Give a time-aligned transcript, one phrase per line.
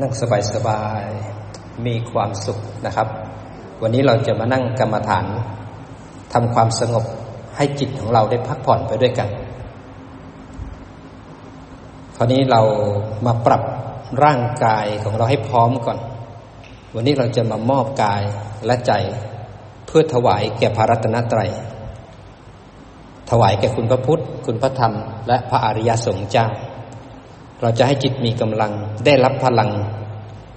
[0.00, 0.12] นั่ง
[0.54, 3.08] สบายๆ มีความสุขนะครับ
[3.82, 5.26] วันนี้เราจะมานั่งกรรมฐาน
[6.32, 7.04] ทำความสงบ
[7.56, 9.28] ให้จิตของเราได้พักผ่อนไปด้วยกัน
[12.16, 12.62] คราวนี้เรา
[13.26, 13.62] มาปรับ
[14.24, 15.98] ร่างกายของเราให้พร้อมก่อน
[16.94, 18.22] วันนี้เราจะมามอบกาย
[18.66, 18.92] และใจ
[19.86, 21.50] เพื่อถวายแก่พระรัตนตรัย
[23.30, 24.92] ถวายแก่คุณพระพุทธ คุณพระธรรม
[25.28, 26.46] และพระอริยสงฆ์เจ้า
[27.62, 28.72] เราจะให้จิตมีกำลัง
[29.06, 29.70] ได้รับพลัง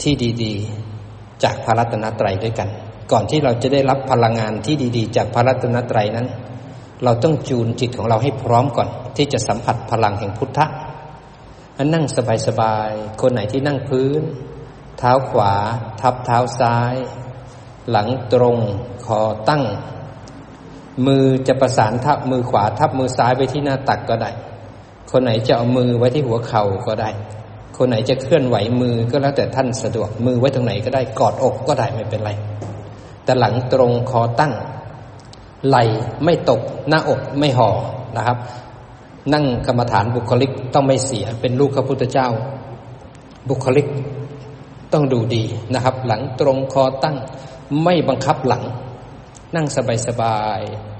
[0.01, 0.53] ที่ดี
[0.99, 2.69] ๆ จากพระรัตนตรัยด้วยกัน
[3.11, 6.27] ก่อนที่เราจะได้รับพลังงานที่ดี ๆ จากพระรัตนตรัยนั้น
[7.03, 10.65] เราต้องจูนจิตของเราให้พร้อมก่อน ที่จะสัมผัสพลังแห่งพุทธะ
[11.93, 12.05] นั่ง
[12.47, 14.21] สบายๆ คนไหนที่นั่งพื้น
[14.97, 15.53] เท้าขวา
[16.01, 16.95] ทับเท้าซ้าย
[17.89, 18.57] หลังตรง
[19.05, 19.63] คอตั้ง
[21.05, 24.29] มือจะประสานทับมือขวาทับมือซ้ายไปที่หน้าตักก็ได้
[25.11, 27.09] คนไหนจะเอามือไว้ที่หัวเข่าก็ได้
[27.77, 32.31] คนไหนจะเคลื่อนไหวมือก็แล้วแต่ท่านสะดวกมือไว้ตรงไหนก็ได้กอดอกก็ได้ไม่เป็นไร
[33.23, 34.53] แต่หลังตรงคอตั้ง
[35.67, 35.77] ไหล
[36.23, 37.69] ไม่ตกหน้าอกไม่ห่อ
[38.17, 38.37] นะครับ
[39.33, 42.27] นั่งกรรมฐานบุคลิกต้องไม่เสียเป็นลูกพระพุทธเจ้า
[43.49, 43.87] บุคลิก
[44.93, 47.15] ต้องดูดีนะครับ หลังตรงคอตั้ง
[47.83, 48.63] ไม่บังคับหลัง
[49.55, 49.67] นั่ง
[50.07, 50.94] สบายๆ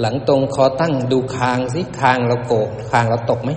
[0.00, 3.50] หลังตรงคอตั้งดูคางสิคางเราโกกคางเราตกไหม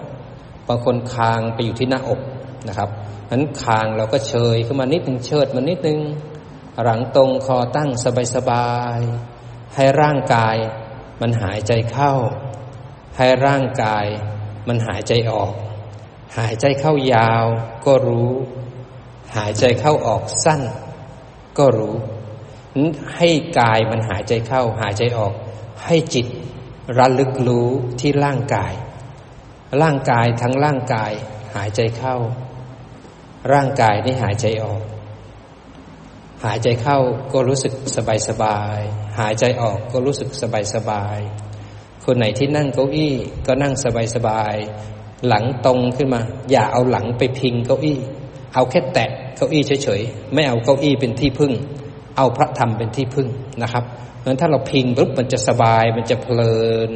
[0.68, 2.22] บางคนคางไปอยู่ที่หน้าอก
[2.68, 2.90] นะครับ
[3.32, 6.00] นั้นคางเราก็เชยขึ้นมานิดนึงเชิดมานิดนึง
[6.84, 7.90] หลังตรงคอตั้ง
[8.36, 10.56] สบายๆให้ร่างกาย
[11.22, 12.14] มันหายใจเข้า
[13.18, 14.06] ให้ร่างกาย
[14.68, 15.54] มันหายใจออก
[16.38, 17.46] หายใจเข้ายาว
[17.86, 18.32] ก็รู้
[19.36, 20.62] หายใจเข้าออกสั้น
[21.58, 21.96] ก็รู้
[23.16, 25.34] ให้กายมันหายใจเข้า หายใจออก
[25.86, 26.28] ให้จิต
[26.98, 27.68] ระลึกรู้
[28.00, 28.74] ที่ร่างกาย
[29.82, 31.12] ร่างกายทั้งร่างกาย
[31.56, 32.16] หายใจเข้า
[33.54, 34.82] ร่างกายนี่หายใจออก
[36.46, 37.00] หายใจเข้า
[37.34, 38.80] ก็รู้สึกสบายสบาย
[39.20, 41.20] หายใจออกก็รู้สึกสบายสบาย
[42.06, 43.14] คนไหนที่นั่งเก้าอี้
[43.48, 44.56] ก็นั่งสบายสบาย
[45.28, 46.22] หลังตรงขึ้นมา
[46.52, 48.00] อย่าเอาหลังไปพิงเก้าอี้
[48.54, 51.52] เอาแค่แตะเก้าอี้เฉยๆ ไม่เอาเก้าอี้เป็นที่พึ่ง
[52.18, 53.28] เอาพระธรรมเป็นที่พึ่ง
[53.62, 53.84] นะครับ
[54.26, 56.58] ราะฉะนั้นถ้าเราพิงปุ๊บมันจะสบายมันจะเพลิ
[56.90, 56.92] น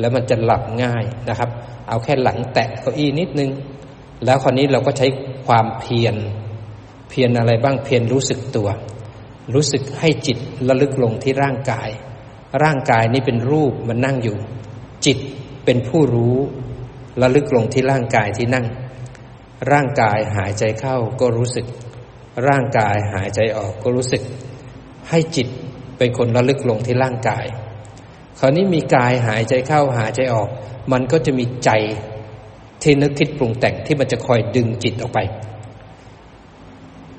[0.00, 1.50] แล้วมันจะหลับง่ายนะครับ
[1.88, 3.50] เอาแค่หลังแตะเก้าอี้นิดนึง
[4.24, 5.06] แล้วคราวนี้เราก็ใช้
[5.46, 6.16] ความเพียร
[7.10, 8.68] เพียรอะไรบ้างเพียรรู้สึกตัว
[9.54, 11.88] รู้สึกให้จิตระลึกลงที่ร่างกาย
[12.64, 14.36] ร่างกายนี้เป็นรูปมันนั่งอยู่
[15.06, 15.18] จิต
[15.64, 16.36] เป็นผู้รู้
[17.22, 18.66] ระลึกลงที่ร่างกายที่นั่ง
[19.72, 21.66] ร่างกายหายใจเข้าก็รู้สึก
[22.48, 24.22] ร่างกายหายใจออกก็รู้สึก
[25.08, 25.48] ให้จิต
[26.00, 27.46] เป็นคนระลึกลงที่ร่างกาย
[28.38, 30.48] คราวนี้มีกายหายใจเข้าหายใจออก
[30.92, 31.70] มันก็จะมีใจ
[32.82, 35.18] ที่นึกคิดปรุงแต่งที่มันจะคอยดึงจิตออกไป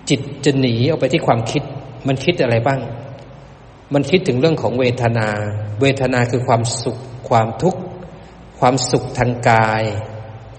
[0.09, 1.63] จิตจะหนีออกไปที่ความคิด
[2.07, 2.79] มันคิดอะไรบ้าง
[3.93, 5.29] มันคิดถึงเรื่องของเวทนา
[5.81, 6.97] เวทนาคือความสุข
[7.29, 7.81] ความทุกข์
[8.59, 9.83] ความสุขทางกาย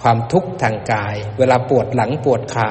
[0.02, 2.70] ความทุกข์ทางกาย เวลาปวดหลังปวดขา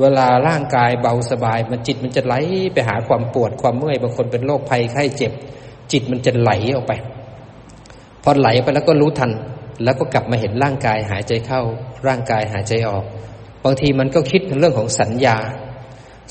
[0.00, 2.34] เวลาร่างกายเบาสบาย มันจิตมันจะไหล
[2.72, 5.32] ไปหาความปวดความเมื่อยบางคนเป็นโรคภัยไข้เจ็บ
[5.92, 6.92] จิตมันจะไหลออกไป
[8.22, 9.30] พอไหลไปแล้วก็รู้ทัน
[9.84, 11.62] แล้วก็กลับมาเห็นร่างกายหายใจเข้า
[12.06, 13.04] ร่างกายหายใจออก
[13.64, 15.36] บางทีมันก็คิดเรื่องของสัญญา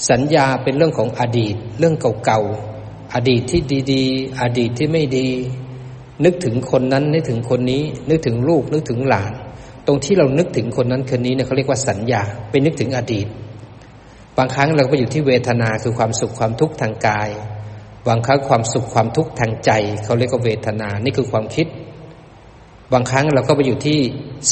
[0.09, 1.96] สัญญาเป็นเรื่องของอดีต เรื่อง
[2.26, 3.62] เก่าๆอดีตที่
[3.94, 5.28] ดีๆ อดีตที่ไม่ดี
[6.26, 9.32] นึกถึงคนนั้นนึกถึงคนนี้ นึกถึงลูกนึกถึงหลาน
[9.88, 13.28] ตรงที่เรานึกถึงคนนั้นคนนี้เนี่ยเขาเรียกว่าสัญญาไปนึกถึงอดีต
[14.38, 17.29] บางครั้งเราก็ไปอยู่ที่เวทนาคือความสุขความทุกข์ทางกาย
[18.07, 19.72] บางครั้งความสุขความทุกข์ทางใจ
[20.03, 21.68] เขาเรียกว่าเวทนา นี่คือความคิด
[22.94, 24.00] บางครั้งเราก็ไปอยู่ที่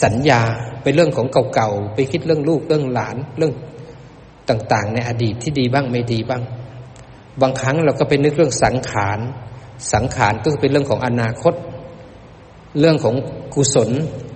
[0.04, 0.42] สัญญา
[0.84, 3.54] เป็นเรื่องของเก่าๆไปคิดเรื่องลูกเรื่องหลานเรื่อง
[4.50, 6.44] ต่างๆ ในอดีตที่ดีบ้างไม่ดีบ้าง
[7.42, 9.20] บางครั้งเราก็ไปนึกเรื่องสังขาร
[9.94, 11.54] สังขารก็เป็นเรื่องของอนาคต
[12.80, 13.16] เรื่องของ
[13.56, 13.90] กุศล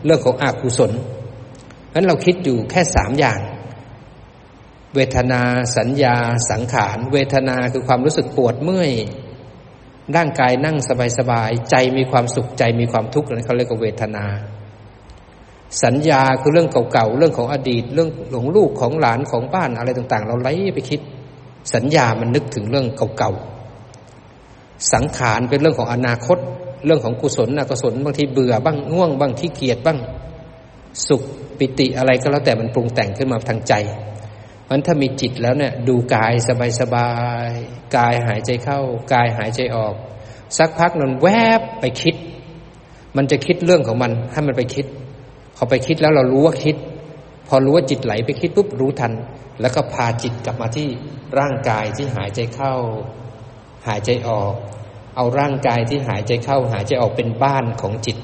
[0.06, 0.92] เรื่องของอกุศล
[1.90, 3.40] เพราะนั้นเราคิดอยู่แค่สามอย่าง
[4.96, 5.42] เวทนา
[5.78, 6.16] สัญญา
[6.52, 8.92] สังขาร เวทนาคือความรู้สึกปวดเมื่อย
[10.16, 10.78] ร่างกายนั่ง
[11.20, 14.26] สบายๆใจมีความสุขใจมีความทุกข์นั้นเขาเรียกว่าเวทนา
[15.84, 21.02] สัญญาคือเรื่องเก่าๆเรื่องของอดีต เรื่องของลูกของหลานของบ้านอะไรต่าง ๆ เราไล่ไปคิด
[21.74, 22.86] สัญญามันนึกถึงเรื่อง
[23.18, 26.38] เก่าๆสังขารเป็นเรื่องของอนาคต
[26.86, 30.00] เรื่องของกุศลอกุศลบางทีเบื่อบ้างง่วงบ้างขี้เกียจบ้าง
[31.08, 31.24] สุข
[31.58, 33.74] ปิติอะไรก็แล้วแต่มันปรุงแต่งขึ้นมาทางใจ
[34.70, 36.34] มันถ้ามีจิตแล้วเนี่ยดูกาย
[36.80, 37.12] สบา
[37.48, 38.80] ยๆกายหายใจเข้า
[39.14, 39.96] กายหายใจออก
[40.58, 41.28] สักพักนันแว
[41.60, 42.16] บไปคิด
[43.18, 44.86] มันจะคิดเรื่องของมันให้มันไปคิด
[45.56, 46.76] พอไปคิดแล้วเรารู้ว่าคิด
[47.48, 49.14] พอรู้ว่าจิตไหลไปคิดปุ๊บรู้ทัน
[49.62, 50.88] แล้วก็พาจิตกลับมาที่
[51.40, 52.76] ร่างกายที่หายใจเข้า
[53.88, 54.54] หายใจออก
[55.16, 58.18] เอาร่างกายที่หายใจเข้า หายใจออกเป็นบ้านของจิต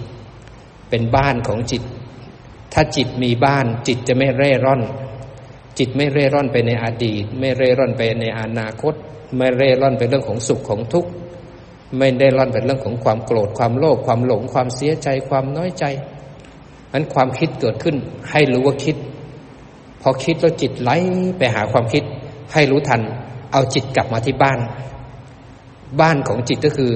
[0.89, 1.83] เป็นบ้านของจิต
[2.73, 4.81] ถ้าจิตมีบ้านจิตจะไม่เร่ร่อน
[5.77, 8.93] จิตไม่เร่ร่อนไปในอดีต ไม่เร่ร่อนไปในอนาคต
[9.37, 11.09] ไม่เร่ร่อนไปเรื่องของสุขของทุกข์
[11.97, 15.85] ไม่ได้ร่อนเป็นเรื่องของความโกรธความโลภความหลงความเสียใจความน้อยใจ
[16.93, 17.95] นั้นความคิดเกิดขึ้น
[18.31, 18.95] ให้รู้ว่าคิด
[20.01, 20.91] พอคิดแล้วจิตไหล
[21.37, 22.03] ไปหาความคิด
[22.53, 23.01] ให้รู้ทัน
[23.53, 24.59] เอาจิตกลับมาที่บ้าน
[26.01, 26.93] บ้านของจิตก็คือ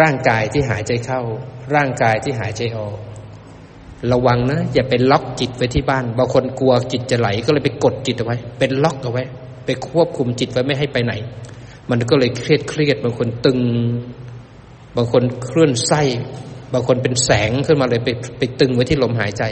[0.00, 1.20] ร่างกายที่หายใจเข้า
[1.74, 2.96] ร่างกายที่หายใจออก
[4.12, 9.24] ระวังนะอย่าไปล็อกจิตไว้ที่บ้านบางคนกลัวจิตจะไหล ก็เลยไปกดจิตเอาไว้ เป็นล็อกเอาไว้
[9.66, 11.12] ไปควบคุมจิตไว้ไม่ให้ไปไหน
[11.90, 13.60] มันก็เลยเครียดเครียดบางคนตึง
[14.96, 16.02] บางคนเคลื่อนไส้
[16.72, 18.08] บางคนเป็นแสงขึ้นมาเลยไป
[18.38, 19.42] ไปตึงไว้ที่ลมหายใจ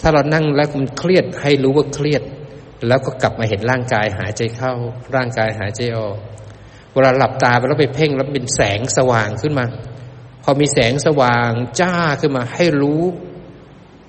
[0.00, 2.22] ถ้าเรานั่งแล้วมันเครียดให้รู้ว่าเครียด
[2.88, 4.72] แล้วก็กลับมาเห็นร่างกายหายใจเข้า
[5.14, 6.16] ร่างกายหายใจออก
[6.92, 9.66] เวลาหลับตาไปแล้วไปเพ่งแล้วเป็นแสงสว่างขึ้นมา
[10.42, 11.50] พอมีแสงสว่าง
[11.80, 13.02] จ้าขึ้นมาให้รู้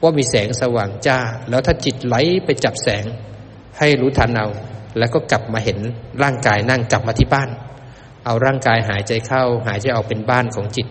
[0.01, 1.19] ว่ามีแสงสว่างจ้า
[1.49, 2.15] แล้วถ้าจิตไหล
[2.45, 3.05] ไปจับแสง
[3.79, 4.47] ให้รู้ทันเอา
[4.97, 5.77] แล้วก็กลับมาเห็น
[6.23, 7.49] ร่างกายนั่งกลับมาที่บ้าน
[8.25, 10.87] เอาร่างกายหายใจเข้า หายใจออกเป็นบ้านของจิต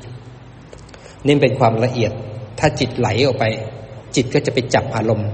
[1.26, 2.12] นี่เป็นความละเอียด
[2.58, 3.44] ถ้าจิตไหลออกไป
[4.16, 5.28] จิตก็จะไปจับอารมณ์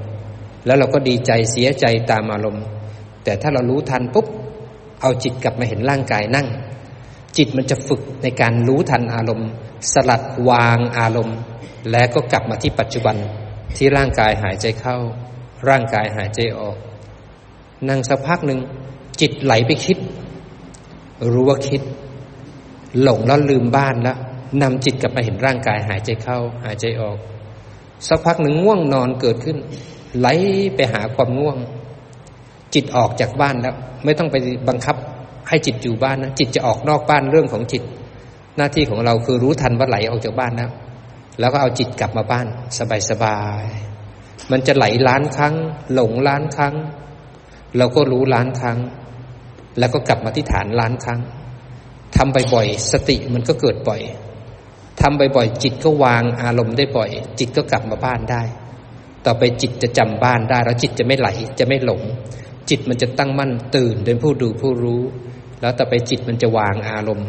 [0.67, 2.65] แล้วเราก็ดีใจเสียใจตามอารมณ์
[3.25, 4.27] แต่ถ้าเรารู้ทันปุ๊บ
[5.03, 6.47] เอาจิตกลับมาเห็นร่างกายนั่ง
[7.37, 9.49] จิตมันจะฝึกในการรู้ทันอารมณ์
[9.93, 11.39] สลัดวางอารมณ์
[11.91, 13.17] แล้วก็กลับมาที่ปัจจุบัน
[13.77, 14.97] ที่ร่างกายหายใจเข้า
[15.69, 16.77] ร่างกายหายใจออก
[17.89, 18.61] นั่งสักพักหนึ่ง
[19.21, 19.99] จิตไหลไปคิด
[21.33, 21.83] รู้ว่าคิด
[23.03, 24.19] หลงแล้วลืมบ้านแล้ว
[24.63, 27.17] นำจิตกลับมาเห็นร่างกายหายใจเข้า หายใจออก
[28.09, 29.57] สักพักหนึ่งง่วงนอนเกิดขึ้น
[30.19, 30.29] ไหล
[30.75, 31.57] ไปหาความง่วง
[32.75, 33.75] จิตออกจากบ้านแล้ว
[34.05, 34.37] ไม่ต้องไป
[34.69, 34.97] บังคับ
[35.49, 37.83] ให้จิตอยู่บ้านนะจิตจะออกนอกบ้านเรื่องของจิต
[38.57, 40.71] หน้าที่ของเราคือรู้ทันว่าไหลออกจากบ้านแล้ว
[41.39, 42.47] แล้วก็เอาจิตกลับมาบ้าน
[43.11, 45.55] สบายๆมันจะไหลล้านครั้ง
[45.95, 46.75] หลงล้านครั้ง
[47.77, 48.79] เราก็รู้ล้านครั้ง
[49.79, 51.21] แล้วก็กลับมาที่ฐานล้านครั้ง
[52.17, 54.03] ทำบ่อยๆสติมันก็เกิดบ่อย
[55.01, 58.43] ทำบ่อยๆจิตก็วางอารมณ์ได้บ่อย จิตก็กลับมาบ้านได้
[59.27, 61.29] ต่อไปจิตจะจำบ้านได้ แล้วจิตจะไม่ไหล
[61.59, 62.03] จะไม่หลง
[62.71, 65.03] จิตมันจะตั้งมั่นตื่นเป็นผู้ดูผู้รู้
[65.61, 67.29] แล้วต่อไปจิตมันจะวางอารมณ์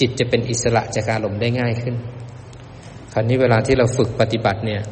[0.00, 1.94] จิตจะเป็นอิสระจากอารมณ์ได้ง่ายขึ้น
[3.12, 4.82] คราวนี้เวลาที่เราฝึกปฏิบัติเนี่ย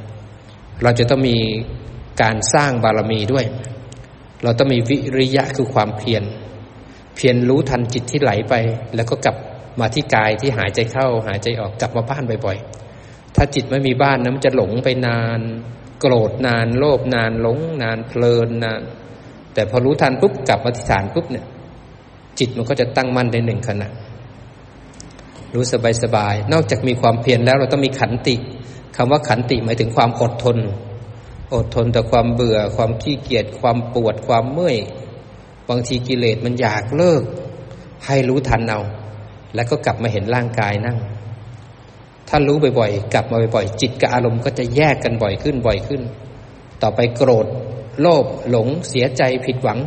[0.83, 1.39] เราจะต้องมี
[2.23, 3.45] การสร้างบารมีด้วย
[4.45, 6.23] เราต้องมีวิริยะคือความเพียร
[7.17, 8.55] เพียรรู้ทันจิตที่ไหลไป
[8.97, 9.37] แล้วก็กลับ
[9.81, 15.41] มาที่กายที่หายใจเข้า หายใจออกกลับมาบ้านบ่อยๆ ถ้าจิตไม่มีบ้านนะมันจะหลงไปนาน
[16.01, 18.83] โกรธนาน โลภนานหลงนานเพลินนาน
[19.55, 21.47] แต่พอรู้ทันปุ๊บกลับมาที่ฐานปุ๊บเนี่ย
[22.39, 23.89] จิตมันก็จะตั้งมั่นในหนึ่งขณะ
[25.55, 28.37] รู้สบายสบาย นอกจากมีความเพียรแล้วเราต้องมีขันติ
[28.97, 30.59] คำว่าขันติหมายถึงความอดทน
[31.55, 34.77] อดทนต่อความเบื่อ ความขี้เกียจความปวดความเมื่อย
[35.69, 37.23] บางทีกิเลสมันอยากเลิก
[38.07, 38.81] ให้รู้ทันเอา
[39.55, 40.99] แล้วก็กลับมาเห็นร่างกายนั่ง
[42.29, 46.03] ถ้ารู้บ่อยๆ กลับมาบ่อยๆ จิตกับอารมณ์ก็จะแยกกันบ่อยขึ้นบ่อยขึ้น
[46.83, 47.47] ต่อไปโกรธ
[48.01, 49.79] โลภหลง เสียใจผิดหวัง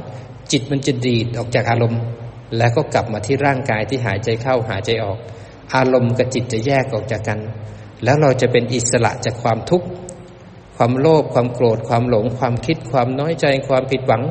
[0.51, 2.01] จิตมันจะดีดออกจากอารมณ์
[2.57, 5.17] แล้วก็กลับมาที่ร่างกายที่หายใจเข้าหายใจออก
[5.75, 7.39] อารมณ์กับจิตจะแยกออกจากกัน
[8.03, 9.87] แล้วเราจะเป็นอิสระจากความทุกข์
[10.77, 14.23] ความโลภความโกรธความหลง ความคิดความน้อยใจความผิดหวัง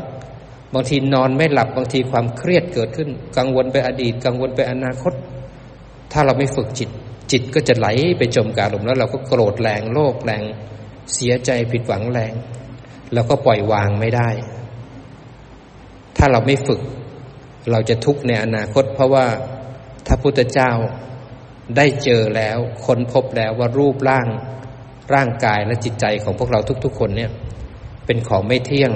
[0.75, 5.13] บางทีนอนไม่หลับบางทีความเครียดเกิดขึ้น กังวลไปอดีต กังวลไปอนาคต
[6.13, 6.91] ถ้าเราไม่ฝึกจิต
[7.31, 10.43] จิตก็จะไหลไปจมกาลมแล้วเราก็โกรธแรงโลภแรง
[11.15, 12.33] เสียใจผิดหวังแรง
[13.13, 14.29] เราก็ปล่อยวางไม่ได้
[16.17, 16.81] ถ้าเราไม่ฝึก
[17.71, 19.27] เราจะทุกข์ในอนาคต เพราะว่า
[20.07, 20.71] ถ้าพุทธเจ้า
[21.77, 24.27] ได้เจอแล้วค้นพบแล้วว่ารูปร่าง
[25.15, 27.31] ร่างกายและจิตใจของพวกเราทุก ๆ คนเนี่ย
[28.07, 28.93] เป็นของไม่เที่ยง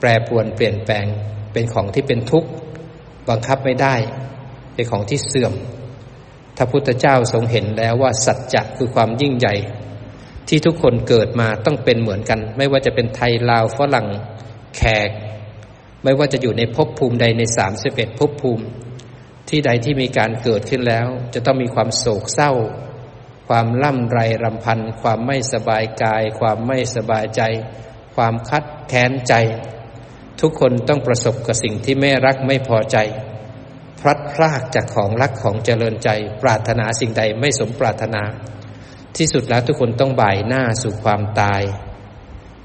[0.00, 1.06] แปรปรวนเปลี่ยนแปลง
[1.52, 2.48] เป็นของที่เป็นทุกข์
[3.28, 3.94] บังคับไม่ได้
[4.74, 5.54] เป็นของที่เสื่อม
[6.56, 9.54] ถ้าพุทธเจ้าทรงเห็นแล้วว่าสัจจะคือความยิ่งใหญ่
[10.48, 14.06] ที่ทุกคนเกิดมาต้องเป็นเหมือนกัน ไม่ว่าจะเป็นไทยลาวฝรั่ง
[14.76, 15.10] แขก
[16.04, 18.64] ไม่ว่าจะอยู่ในภพภูมิใดในสามสิบเอ็ดภพภูมิ
[19.48, 22.52] ที่ใดที่มีการเกิดขึ้นแล้ว จะต้องมีความโศกเศร้า
[23.48, 27.42] ความล่ำไรรำพัน ความไม่สบายกาย ความไม่สบายใจ
[28.16, 29.34] ความคัดแค้นใจ
[30.40, 32.96] ทุกคนต้องประสบกับสิ่งที่ไม่รักไม่พอใจ
[34.00, 36.08] พลัดพรากจากของรักของเจริญใจ
[36.42, 38.22] ปรารถนาสิ่งใดไม่สมปรารถนา
[39.16, 41.62] ที่สุดแล้วทุกคนต้องบ่ายหน้าสู่ความตาย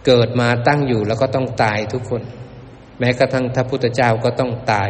[0.05, 2.21] เกิดมาตั้งอยู่แล้วก็ต้องตายทุกคน
[2.99, 4.89] แม้กระทั่งพระพุทธเจ้าก็ต้องตาย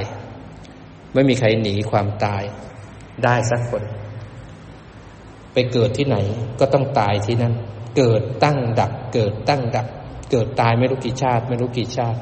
[1.14, 2.44] ไม่มีใครหนีความตาย
[3.24, 3.84] ได้สักคน
[5.54, 6.18] ไปเกิดที่ไหน
[6.60, 7.54] ก็ต้องตายที่นั่น
[7.98, 9.88] เกิดตั้งดับ เกิดตั้งดับ
[10.32, 12.20] เกิดตายไม่รู้กี่ชาติ ไม่รู้กี่ชาติ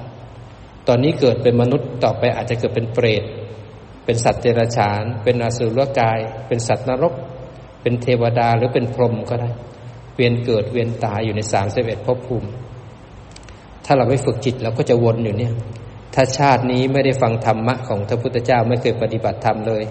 [0.88, 3.24] ตอนนี้เกิดเป็นมนุษย์ต่อไปอาจจะเกิดเป็นเปรต
[4.06, 7.14] เป็นสัตว์เดรัจฉาน เป็นอสุรกาย เป็นสัตว์นรก
[7.82, 9.50] เป็นเทวดาหรือเป็นพรหมก็ได้
[10.16, 12.50] เวียนเกิดเวียนตายอยู่ในสามสิบเอ็ดภพภูมิ
[13.86, 15.54] ถ้าเราไม่ฝึกจิตเราก็จะวนอยู่เนี่ย
[16.20, 19.84] ถ้าชาตินี้ไม่ได้ฟังธรรมะของพระพุทธเจ้าไม่เคยปฏิบัติธรรมเลย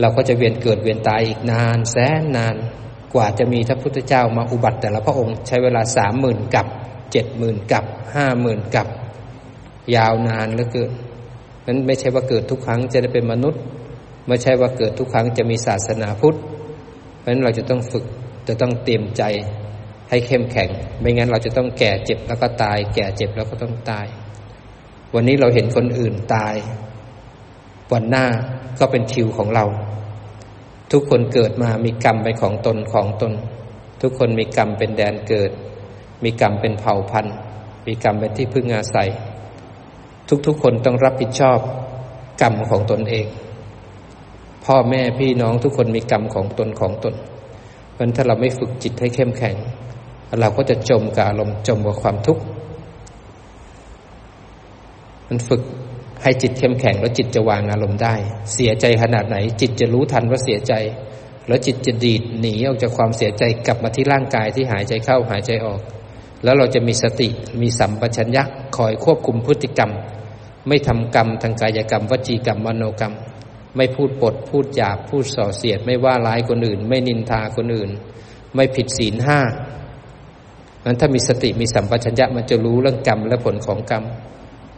[0.00, 2.56] เราก็จะเวียนเกิดเวียนตายอีกนาน แสนนาน
[3.14, 6.66] กว่าจะมีพระพุทธเจ้ามาอุบัติ แต่ละพระองค์ใช้เวลาสามหมื่นกับ
[7.12, 7.84] เจ็ดหมื่นกับ
[8.14, 8.86] ห้าหมื่นกับ
[9.96, 10.90] ยาวนานเหลือเกิน
[11.66, 13.60] นั้นไม่ใช่ว่าเกิดทุกครั้งจะได้เป็นมนุษย์
[14.28, 16.38] ไม่ใช่ว่าเกิดทุกครั้งจะมีศาสนาพุทธ
[17.18, 18.04] เพราะฉะนั้นเราจะต้องฝึก
[18.48, 19.22] จะต้องเตรียมใจ
[20.10, 20.68] ให้เข้มแข็ง
[21.00, 24.06] ไม่งั้นเราจะต้องแก่เจ็บแล้วก็ตาย แก่เจ็บแล้วก็ต้องตาย
[25.14, 26.54] วันนี้เราเห็นคนอื่นตาย
[27.92, 28.26] วันหน้า
[28.78, 29.64] ก็เป็นทิวของเรา
[30.92, 33.32] ทุกคนเกิดมามีกรรมเป็นของตนของตน
[34.02, 35.50] ทุกคนมีกรรมเป็นแดนเกิด
[36.24, 37.34] มีกรรมเป็นเผ่าพันธุ์
[37.86, 39.08] มีกรรมเป็นที่พึ่งอาศัย
[40.46, 41.58] ทุกๆคนต้องรับผิดชอบ
[42.42, 43.26] กรรมของตนเอง
[44.64, 47.14] พ่อแม่พี่น้องทุกคนมีกรรมของตนของตน
[47.92, 49.56] เพราะถ้าเราไม่ฝึกจิตให้เข้มแข็ง
[50.40, 52.42] เราก็จะจมกับอารมณ์จมกับความทุกข์
[55.28, 55.62] มันฝึก
[56.22, 58.14] ให้จิตเข้มแข็งแล้วจิตจะวางอารมณ์ได้
[58.54, 60.74] เสียใจขนาดไหน จิตจะรู้ทันว่าเสียใจ
[61.48, 65.80] แล้วจิตจะดีดหนีออกจากความเสียใจกลับมาที่ร่างกายที่หายใจเข้าหายใจออก
[66.44, 67.28] แล้วเราจะมีสติ
[67.62, 68.42] มีสัมปชัญญะ
[68.76, 69.90] คอยควบคุมพฤติกรรม
[70.68, 73.14] ไม่ทำกรรมทางกายกรรม วจีกรรมมโนกรรม
[73.76, 77.90] ไม่พูดปดพูดหยาบพูดส่อเสียด ไม่ว่าร้ายคนอื่น ไม่นินทาคนอื่น
[78.54, 79.40] ไม่ผิดศีลห้า
[80.84, 84.04] มันถ้ามีสติมีสัมปชัญญะมันจะรู้เรื่องกรรมและผลของกรรม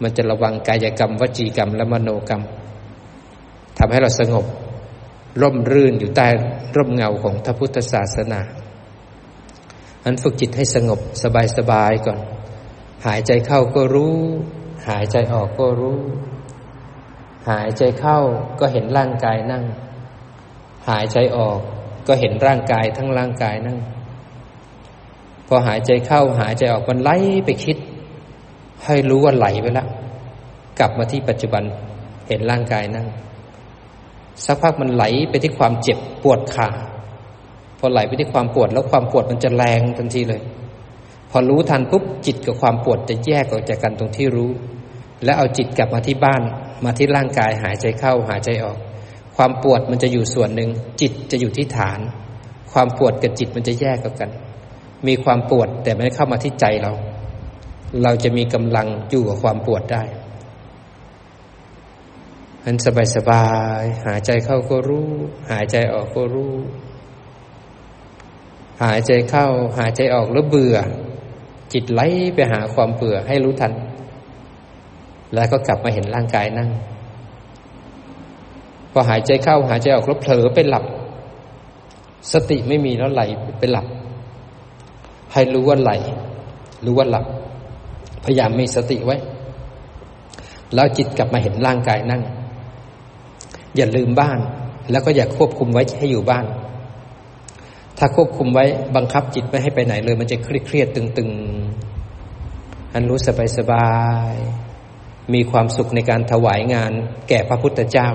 [0.05, 2.43] มันจะระวังกายกรรม วจีกรรม และมโนกรรม
[3.79, 4.47] ทำให้เราสงบ
[5.43, 6.27] ร่มรื่นอยู่ใต้
[6.77, 8.41] ร่มเงาของพระพุทธศาสนา
[10.05, 12.19] อันฝึกจิตให้สงบสบายสบายก่อน
[13.07, 14.19] หายใจเข้าก็รู้
[14.89, 16.01] หายใจออกก็รู้
[17.49, 18.19] หายใจเข้า
[18.61, 19.65] ก็เห็นร่างกายนั่ง
[20.89, 21.61] หายใจออก
[22.07, 23.79] ก็เห็นร่างกายทั้งร่างกายนั่ง
[25.47, 27.11] พอหายใจเข้าหายใจออกมันไหล
[27.45, 27.77] ไปคิด
[28.87, 29.89] ให้รู้ว่าไหลไปแล้ว
[30.79, 31.63] กลับมาที่ปัจจุบัน
[32.29, 33.07] เห็นร่างกายนั่ง
[34.45, 36.69] สักพักมันไหลไปที่ความเจ็บปวดขา
[37.79, 40.43] พอไหลไปที่ความปวดแล้วความปวดมันจะแรงทันทีเลย
[41.31, 44.51] พอรู้ทันปุ๊บจิตกับความปวดจะแยกออกจากกันตรงที่รู้
[45.25, 46.43] แล้วเอาจิตกลับมาที่บ้าน
[46.85, 48.79] มาที่ร่างกายหายใจเข้าหายใจออก
[49.37, 51.99] ความปวดมันจะอยู่ส่วนหนึ่ง จิตจะอยู่ที่ฐาน
[52.73, 54.31] ความปวดกับจิตมันจะแยกกัน
[55.07, 56.93] มีความปวดแต่ไม่เข้ามาที่ใจเรา
[58.03, 60.03] เราจะมีกำลังอยู่กับความปวดได้
[62.65, 63.47] อันสบายสบา
[63.81, 65.09] ย หายใจเข้าก็รู้
[65.51, 66.55] หายใจออกก็รู้
[68.83, 69.47] หายใจเข้า
[69.79, 70.77] หายใจออกแล้วเบื่อ
[71.73, 72.01] จิตไหล
[72.35, 73.73] ไปหาความเบื่อให้รู้ทัน
[75.35, 76.71] แล้วก็กลับมาเห็นร่างกายนั่ง
[78.93, 80.85] พอหายใจเข้า หายใจออกแล้วเผลอไปหลับ
[82.33, 83.23] สติไม่มีแล้วไหล
[83.59, 83.87] ไปหลับ
[85.33, 85.93] ให้รู้ว่าไหล
[86.85, 87.27] รู้ว่าหลับ
[88.25, 89.17] พยายามมีสติไว้
[90.75, 92.23] แล้วจิตกลับมาเห็นร่างกายนั่ง
[93.77, 94.39] อย่าลืมบ้าน
[94.91, 96.47] แล้วก็อย่าควบคุมไว้ให้อยู่บ้าน
[97.99, 98.65] ถ้าควบคุมไว้
[98.97, 103.93] บังคับจิตไม่ให้ไปไหนเลย มันจะเครียดเครียดตึงๆอันรู้สบายสบา
[104.33, 104.35] ย
[105.35, 106.93] มีความสุขในการถวายงาน
[107.29, 108.09] แก่พระพุทธเจ้า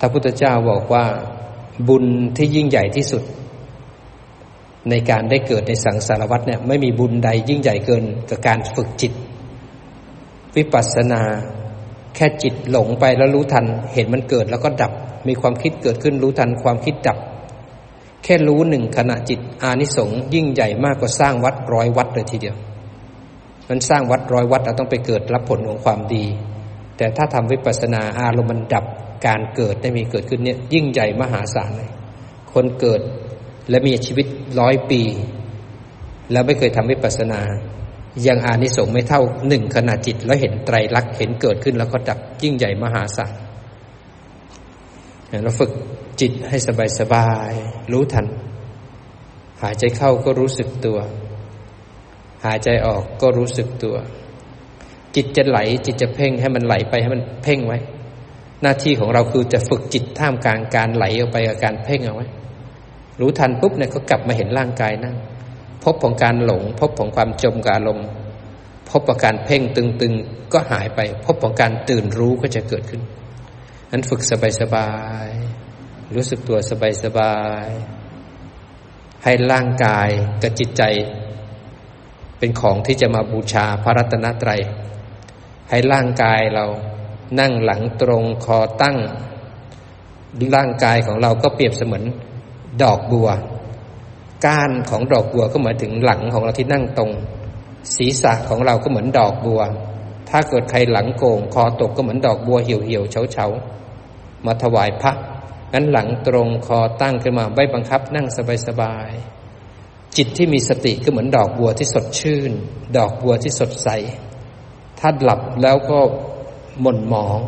[0.00, 1.04] พระพุทธเจ้าบอกว่า
[1.88, 2.04] บุญ
[2.36, 3.22] ที่ยิ่งใหญ่ที่สุด
[4.90, 9.12] ในการได้เกิดในสังสารวัฏเนี่ยไม่มีบุญใดยิ่งใหญ่เกินกับการฝึกจิต
[10.56, 11.22] วิปัสสนา
[12.14, 14.92] แค่จิตหลงไปแล้วรู้ทัน เห็นมันเกิดแล้วก็ดับ
[15.28, 17.18] มีความคิดเกิดขึ้นรู้ทันความคิดดับ
[18.24, 22.56] แค่รู้หนึ่งขณะจิตอานิสงส์ยิ่งใหญ่มากกว่าสร้างวัดร้อยวัดเลยทีเดียว
[23.68, 26.24] มันสร้างวัดร้อยวัดเราต้องไปเกิดรับผลของความดี
[26.96, 28.84] แต่ถ้าทำวิปัสสนาอารมณ์มันดับ
[29.26, 31.90] การเกิดได้มีเกิดขึ้นเนี่ยยิ่งใหญ่มหาศาลเลย
[32.52, 33.00] คนเกิด
[33.70, 34.26] และมีชีวิต
[34.60, 35.02] ร้อยปี
[36.32, 37.40] แล้วไม่เคยทำวิปัสนา
[38.26, 43.34] ยังอานิสงส์ไม่เท่าหนึ่งขณะจิต แล้วเห็นไตรลักษณ์เห็นเกิดขึ้นแล้วก็ดับยิ่งใหญ่มหาศาล
[45.44, 45.70] เราฝึก
[46.20, 47.52] จิตให้สบายสบาย
[47.92, 48.26] รู้ทัน
[49.62, 50.98] หายใจเข้าก็รู้สึกตัว
[52.44, 53.96] หายใจออกก็รู้สึกตัว
[55.16, 57.78] จิตจะไหลจิตจะเพ่งให้มันไหลไปให้มันเพ่งไว้
[58.62, 62.26] หน้าที่ของเราคือจะฝึกจิตท่ามกลางการไหลออกไปกับการเพ่งเอาไว้
[63.20, 65.16] รู้ทันปุ๊บเนี่ยก็กลับมาเห็นร่างกายนั่ง
[65.84, 68.08] พบของการหลง พบของความจมกับอารมณ์
[68.90, 73.02] พบของการเพ่งตึงๆก็หายไป พบของการตื่นรู้ก็จะเกิดขึ้น
[73.90, 74.20] นั้นฝึก
[74.60, 74.92] สบา
[75.26, 76.58] ยๆรู้สึกตัว
[77.04, 80.08] สบายๆให้ร่างกาย
[80.42, 80.82] กับจิตใจ
[82.38, 84.60] เป็นของที่จะมาบูชาพระรัตนตรัย
[85.70, 86.64] ให้ร่างกายเรา
[87.40, 88.96] นั่งหลังตรงคอตั้ง
[90.56, 92.04] ร่างกายของเราก็เปรียบเสมือน
[92.82, 93.28] ดอกบัว
[94.46, 97.10] ก้านของดอกบัวก็หมายถึงหลังของเราที่นั่งตรง
[97.96, 99.60] ศีรษะของเราก็เหมือนดอกบัว
[100.30, 103.46] ถ้าเกิดใครหลังโกงคอตกก็เหมือนดอกบัวเหี่ยวเหี่ยวเฉาเฉา
[104.46, 105.12] มาถวายพระ
[105.72, 109.10] งั้นหลังตรงคอตั้งขึ้นมาไม่บังคับนั่งสบายสบาย
[110.16, 112.52] จิตที่มีสติก็เหมือนดอกบัวที่สดชื่น
[112.96, 113.88] ดอกบัวที่สดใส
[114.98, 115.98] ถ้าหลับแล้วก็
[116.80, 117.38] หม่นหมอง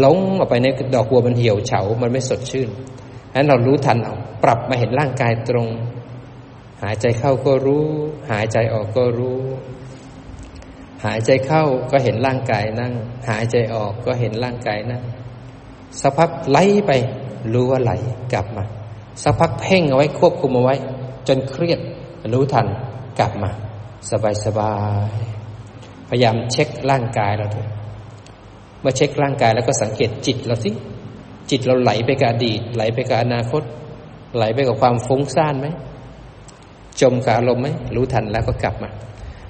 [0.00, 2.68] หลงออกไปในดอกบัวมันเหี่ยวเฉา มันไม่สดชื่น
[3.34, 5.68] นั้นเรารู้ทันเอาปรับมาเห็นร่างกายตรง
[6.82, 7.86] หายใจเข้าก็รู้
[8.30, 9.40] หายใจออกก็รู้
[11.04, 12.92] หายใจเข้าก็เห็นร่างกายนั่ง
[13.28, 15.02] หายใจออกก็เห็นร่างกายนั่ง
[16.00, 16.92] สักพักไหลไป
[17.52, 17.92] รู้ว่าไหล
[18.32, 18.64] กลับมา
[19.22, 20.76] สักพักเพ่งเอาไว้ควบคุมเอาไว้
[21.28, 21.80] จนเครียด
[22.32, 22.66] รู้ทัน
[23.18, 23.50] กลับมา
[24.10, 24.74] สบายสบา
[25.12, 25.18] ย
[26.08, 27.68] พยายามเช็คร่างกายเราด้วย
[28.80, 30.70] เมื่อเช็คร่างกายแล้วก็สังเกตจิตเราสิ
[31.50, 33.62] จิตเราไหลไปกับอดีต ไหลไปกับอนาคต
[34.36, 35.66] ไหลไปกับความฟุ้งซ่านไหม
[37.00, 38.90] จมกับอารมณ์ไหมรู้ทันแล้วก็กลับมา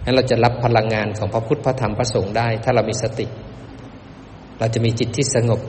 [0.04, 3.26] งั้นเราจะรับพลังงานของพระพุทธพระธรรมพระสงฆ์ได้ ถ้าเรามีสติ
[4.58, 5.60] เราจะมีจิตที่สงบ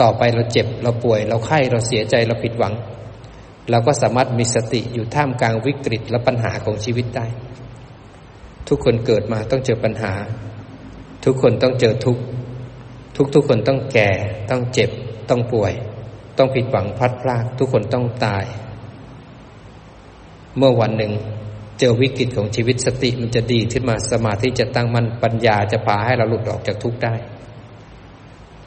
[0.00, 2.74] ต่อไปเราเจ็บเราป่วย เราไข้เราเสียใจเราผิดหวัง
[3.70, 7.26] เราก็สามารถมีสติอยู่ท่ามกลางวิกฤตและปัญหาของชีวิตได้
[8.68, 10.12] ทุกคนเกิดมาต้องเจอปัญหา
[11.24, 12.18] ทุกคนต้องเจอทุก
[13.16, 14.10] ทุกทุกคนต้องแก่
[14.50, 14.90] ต้องเจ็บ
[15.30, 15.72] ต้องป่วย
[16.38, 18.44] ต้องผิดหวังพลัดพรากทุกคนต้องตาย
[20.56, 21.12] เมื่อวันหนึ่ง
[21.78, 27.14] เจอวิกฤตของชีวิตสติมันจะดีขึ้นมาสมาธิจะตั้งมันปัญญาจะพาให้เราหลุดออกจากทุกข์ได้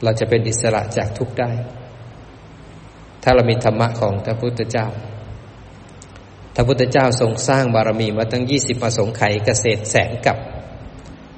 [0.02, 1.50] เราจะเป็นอิสระจากทุกข์ได้
[3.22, 4.88] ถ้าเรามีธรรมะของพระพุทธเจ้า
[6.54, 10.36] พระพุทธเจ้าทรงสร้างบารมีมาตั้งยี่สิบมาสงไขเกษตรแสนกับ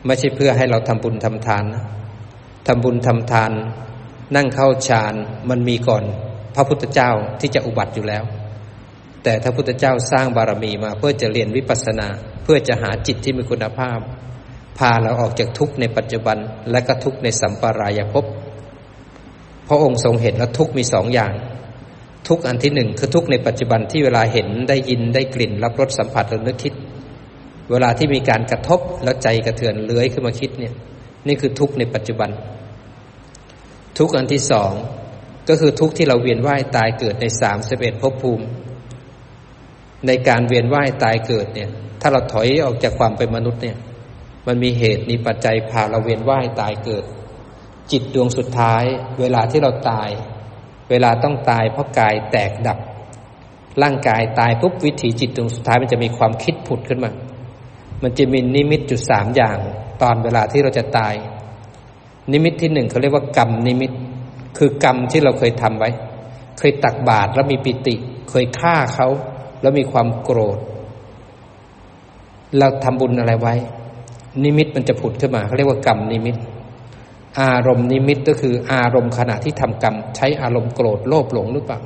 [0.06, 1.84] ไม่ใช่เพื่อให้เราทำบุญทำทานนะ
[2.66, 3.52] ทำบุญทำทาน
[4.36, 5.14] นั่งเข้าฌาน
[5.50, 6.04] มันมีก่อน
[6.54, 8.24] พระพุทธเจ้าที่จะอุบัติอยู่แล้ว
[9.22, 12.08] แต่พระพุทธเจ้าสร้างบารมีมาเพื่อจะเรียนวิปัสสนา
[12.42, 13.98] เพื่อจะหาจิตที่มีคุณภาพ
[14.78, 16.38] พาเราออกจากทุกข์ในปัจจุบัน
[16.70, 18.24] และก็ทุกข์ในสัมปรายภพ
[19.68, 21.32] พระองค์ทรงเห็นแล้วทุกข์มีสองอย่าง
[22.28, 26.74] ทุกข์อันที่หนึ่งคือทุกข์ในปัจจุบันที่เวลาเห็นได้ยินได้กลิ่น รับรสสัมผัสหรือนึกคิด
[27.70, 30.74] เวลาที่มีการกระทบแล้วใจกระเทือนเลื้อยขึ้นมาคิดเนี่ย
[31.26, 32.30] นี่คือทุกข์ในปัจจุบัน
[33.98, 34.72] ทุกอันที่สอง
[35.48, 38.44] ก็คือทุกที่เราเวียนว่ายตายเกิดในสามสิบเอ็ดภพภูมิ
[40.06, 43.76] ในการเวียนว่ายตายเกิดเนี่ย ถ้าเราถอยออกจากความเป็นมนุษย์เนี่ย
[44.46, 47.04] มันมีเหตุมีปัจจัยพาเราเวียนว่ายตายเกิด
[47.90, 48.84] จิตดวงสุดท้าย
[49.20, 50.10] เวลาที่เราตาย
[50.90, 52.78] เวลาต้องตายเพราะกายแตกดับ
[53.82, 57.10] ร่างกายตายปุ๊บวิถีจิตดวงสุดท้ายมันจะมีความคิดผุดขึ้นมา
[58.02, 59.58] มันจะมีนิมิตจุดสามอย่าง
[60.02, 61.14] ตอนเวลาที่เราจะตาย
[62.30, 63.92] นิมิตที่หนึ่งเขาเรียกว่ากรรมนิมิต
[64.58, 65.90] คือกรรมที่เราเคยทำไว้
[66.58, 67.94] เคยตักบาตรแล้วมีปิติ
[68.30, 69.08] เคยฆ่าเขา
[69.62, 70.58] แล้วมีความโกรธ
[72.58, 73.54] เราทำบุญอะไรไว้
[74.44, 76.36] นิมิตมันจะผุดขึ้นมาเขาเรียกว่ากรรมนิมิต
[77.40, 81.80] อารมณ์นิมิตก็คืออารมณ์ขณะที่ทำกรรม ใช้อารมณ์โกรธโลภหลงหรือเปล่า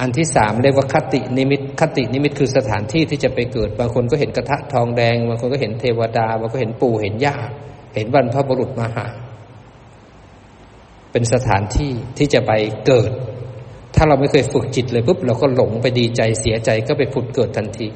[0.00, 7.36] อันที่สามเรียกว่าคตินิมิต คตินิมิตคือสถานที่ที่จะไปเกิด บางคนก็เห็นกระทะทองแดง บางคนก็เห็นเทวดา บางคนก็เห็นปู่เห็นย่า
[7.96, 9.06] เห็นบรรพบุรุษมาหา
[11.12, 12.52] เป็นสถานที่ที่จะไป
[12.86, 13.10] เกิด
[13.94, 17.88] ถ้าเราไม่เคยฝึกจิตเลยปุ๊บเราก็หลงไปดีใจเสียใจก็ไปผุดเกิดทันที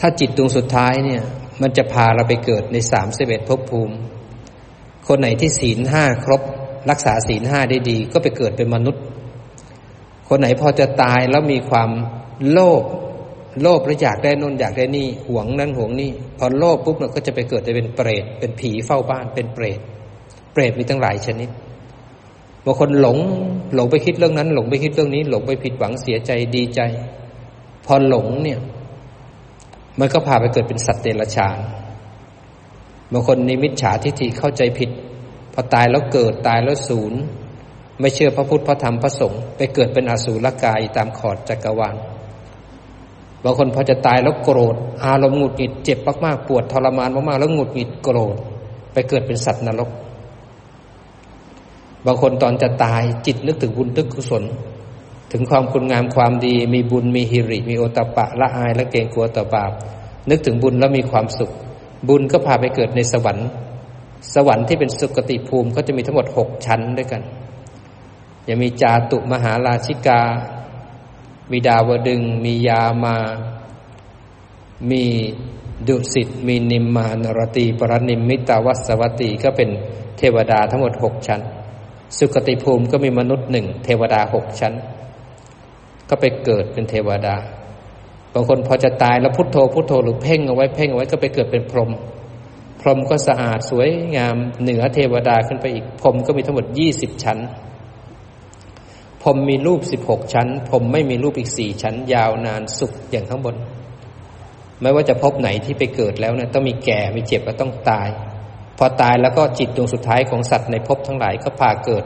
[0.00, 1.22] ถ้าจิตดวงสุดท้ายเนี่ย
[1.62, 3.96] มันจะพาเราไปเกิดในสามสิบเอ็ดภพภูมิ
[5.08, 6.42] คนไหนที่ศีลห้าครบ
[6.90, 9.02] รักษาศีลห้าได้ดี ก็ไปเกิดเป็นมนุษย์
[10.28, 11.90] คนไหนพอจะตายแล้วมีความ
[12.50, 12.82] โลภ
[13.62, 19.80] โลภแล้วอยากได้นนอยากได้นี่หวงนั่นหวงนี่พอโลภปุ๊บเราก็จะไปเกิดจะเป็นเปรต เป็นผีเฝ้าบ้านเป็นเปรต
[20.52, 21.50] เปรตมีตั้งหลายชนิด
[22.64, 23.18] บางคนหลง
[23.74, 26.80] หลงไปคิดเรื่องนั้น หลงไปคิดเรื่องนี้ หลงไปผิดหวังเสียใจดีใจ
[27.86, 28.58] พอหลงเนี่ย
[29.98, 31.58] มันก็พาไปเกิดเป็นสัตว์เดรัจฉาน
[33.12, 34.90] บางคนนิมิตฉาทิฏฐิเข้าใจผิด
[35.54, 37.20] พอตายแล้วเกิดตายแล้วศูนย์
[38.00, 41.96] ไม่เชื่อพระพุทธพระธรรมพระสงฆ์ไปเกิดเป็นอสูรกายตามขอดจักรวาล
[43.44, 48.36] บางคนพอจะตายแล้วโกรธ อารมณ์หงุดหงิดเจ็บมากๆปวดทรมานมากๆแล้วหงุดหงิดโกรธ
[48.92, 49.90] ไปเกิดเป็นสัตว์นรก
[52.06, 54.44] บางคนตอนจะตายจิตนึกถึงบุญนึกกุศล
[55.32, 59.72] ถึงความคุณงามความดีมีบุญมีหิริ มีโอตปะละอายและเกรงกลัวต่อบาป
[60.30, 61.52] นึกถึงบุญแล้วมีความสุข
[62.08, 63.48] บุญก็พาไปเกิดในสวรรค์
[64.34, 67.22] สวรรค์ที่เป็นสุคติภูมิก็จะมีทั้งหมดหกชั้นด้วยกัน
[68.48, 70.20] ยังมีจาตุมหาราชิกา
[71.50, 73.16] มีดาวดึง มียามา
[74.90, 75.04] มี
[75.88, 79.70] ดุสิต มีนิมมานรตี ปรนิมมิตาวัสวัตีก็เป็น
[80.18, 81.40] เทวดาทั้งหมดหกชั้น
[82.18, 84.74] สุคติภูมิก็มีมนุษย์หนึ่งเทวดาหกชั้น
[86.08, 87.36] ก็ไปเกิดเป็นเทวดา
[88.34, 91.90] บางคนพอจะตายแล้วพุทโธพุทโธหรือเพ่งเอาไว้เพ่งเอาไว้ก็ไปเกิดเป็นพรหม
[92.80, 97.38] พรหมก็สะอาดสวยงามเหนือเทวดาขึ้นไปอีกพรหมก็มีทั้งหมดยี่สิบชั้น
[99.24, 103.56] พรมมีรูปสิบหกชั้นพรมไม่มีรูปอีกสี่ชั้น ยาวนานสุขอย่างข้างบน
[104.80, 108.08] ไม่ว่าจะพบไหนที่ไปเกิดแล้วเนะี่ยต้องมีแก่มีเจ็บแล้วต้องตาย
[108.78, 112.04] พอตายแล้วก็จิตดวงสุดท้ายของสัตว์ในภพทั้งหลายก็พาเกิด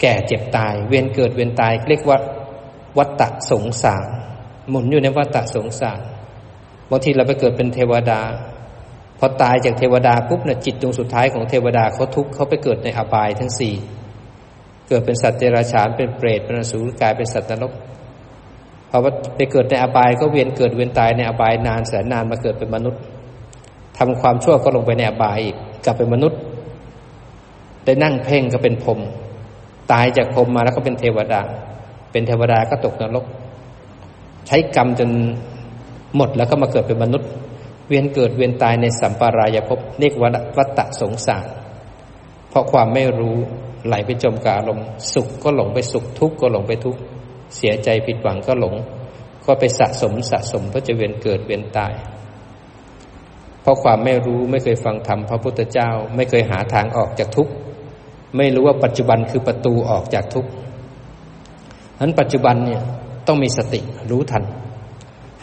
[0.00, 2.18] แก่เจ็บตาย เวียนเกิดเวียนตายเรียกว่า
[2.98, 4.08] วัฏฏะสงสาร
[4.70, 6.00] หมุนอยู่ในวัฏฏะสงสาร
[6.90, 8.20] บางทีเราไปเกิดเป็นเทวดา
[9.18, 13.74] พอตายจากเทวดาปุ๊บเนี่ยจิตดวงสุดท้ายของเทวดาเขาทุกข์เขาไปเกิดในอบายทั้งสี่
[14.88, 17.72] เกิดเป็นสัตว์เดรัจฉานเป็นเปรตเป็นอสูรกลายเป็นสัตว์นรก
[18.90, 18.98] พอ
[19.36, 23.00] ไปเกิดในอบายก็เวียนเกิดเวียนตายในอบายนานแสนนานมาเกิดเป็นมนุษย์
[23.98, 26.40] ทำความชั่วก็ลงไปในอบายอีกกลับเป็นมนุษย์
[27.84, 28.98] ได้นั่งเพ่งก็เป็นพรม
[29.92, 31.40] ตายจากพรมมาแล้วก็เป็นเทวดา
[32.12, 33.24] เป็นเทวดาก็ตกนรก
[34.46, 35.10] ใช้กรรมจน
[36.16, 37.28] หมดแล้วก็มาเกิดเป็นมนุษย์
[37.88, 41.46] เวียนเกิดเวียนตายในสัมปารายภพเรียกว่าวัฏฏะสงสาร
[42.50, 43.38] เพราะความไม่รู้
[43.86, 47.00] ไหลไปจมกับอารมณ์สุขก็หลงไปสุขทุกข์ก็หลงไปทุกข์
[47.56, 48.74] เสียใจผิดหวังก็หลง
[49.46, 51.92] ก็ไปสะสมสะสมเพื่อจะเวียนเกิดเวียนตาย
[53.62, 57.52] เพราะความไม่รู้ไม่เคยฟังธรรมพระพุทธเจ้า ไม่เคยหาทางออกจากทุกข์
[58.36, 60.50] ไม่รู้ว่าปัจจุบันคือประตูออกจากทุกข์
[62.00, 62.82] นั้นปัจจุบันเนี่ย
[63.26, 64.44] ต้องมีสติรู้ทัน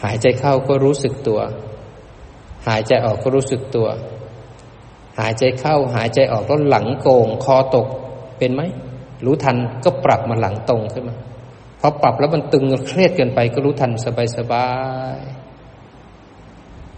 [0.04, 1.40] หายใจเข้าก็รู้สึกตัว
[2.68, 3.88] หายใจออกก็รู้สึกตัว
[5.18, 7.86] หายใจเข้าหายใจออกแล้วหลังโกงคอตก
[8.38, 8.62] เป็นไหม
[9.24, 11.16] รู้ทันก็ปรับมาหลังตรงขึ้นมา
[11.80, 14.68] พอปรับแล้วมันตึงเครียดเกินไป ก็รู้ทันสบายสบา
[15.16, 15.20] ย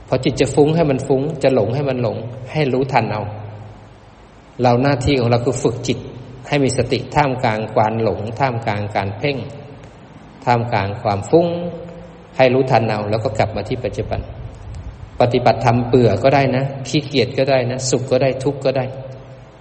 [0.09, 2.17] พอจิตจะฟุ้งให้มันฟุ้ง จะหลงให้มันหลง
[2.53, 3.23] ให้รู้ทันเอา
[4.63, 5.99] เราหน้าที่ของเราคือฝึกจิต
[6.49, 9.37] ให้มีสติท่ามกลางความหลง ท่ามกลางการเพ่ง
[10.45, 11.47] ท่ามกลางความฟุ้ง
[12.37, 14.21] ให้รู้ทันเอา แล้วก็กลับมาที่ปัจจุบัน
[15.21, 18.85] ปฏิบัติธรรมเปื่อก็ได้นะขี้เกียจก็ได้นะ สุขก็ได้ทุกข์ก็ได้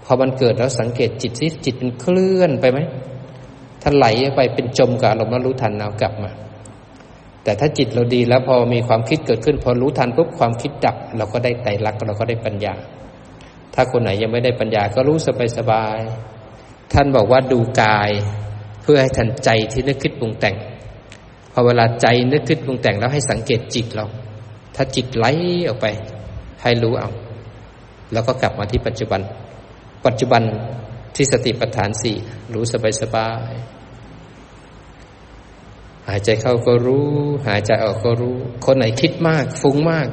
[0.09, 2.79] พอมันเกิดแล้วสังเกตจิตสิจิตมันเคลื่อนไปไหม
[3.81, 6.31] ถ้าไหลไปเป็นจมกับอารมณ์แล้วรู้ทันเอากลับมา
[7.43, 12.73] แต่ถ้าจิตเราดีแล้วพอมีความคิดเกิดขึ้น พอรู้ทันปุ๊บความคิดดับ เราก็ได้ไตรลักษณ์เราก็ได้ปัญญา
[13.73, 15.99] ถ้าคนไหนยังไม่ได้ปัญญาก็รู้สบายสบาย
[16.93, 18.09] ท่านบอกว่าดูกาย
[18.81, 20.55] เพื่อให้ทันใจที่นึกคิดปรุงแต่ง
[21.51, 24.05] พอเวลาใจนึกคิดปรุงแต่งแล้วให้สังเกตจิตเรา
[24.75, 25.25] ถ้าจิตไหล
[25.67, 25.85] ออกไป
[26.61, 27.09] ให้รู้เอา
[28.13, 29.21] แล้วก็กลับมาที่ปัจจุบัน
[30.07, 30.43] ปัจจุบัน
[31.15, 32.15] ที่สติปัฏฐานสี่
[32.53, 33.53] รู้สบายสบาย
[36.07, 37.09] หายใจเข้าก็รู้
[37.47, 40.07] หายใจออกก็รู้ คนไหนคิดมาก ฟุ้งมาก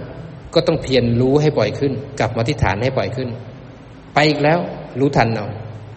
[0.55, 3.29] ก็ต้องเพียรรู้ให้บ่อยขึ้น กลับมาที่ฐานให้บ่อยขึ้น
[4.15, 4.61] ไปอีกแล้ว
[5.01, 5.47] รู้ทันเอา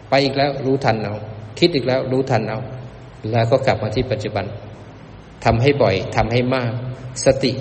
[0.09, 1.15] ไปอีกแล้ว รู้ทันเอา
[1.59, 2.59] คิดอีกแล้ว รู้ทันเอา
[3.31, 4.45] แล้วก็กลับมาที่ปัจจุบัน
[5.45, 6.71] ทำให้บ่อยทำให้มาก
[7.25, 7.51] สติ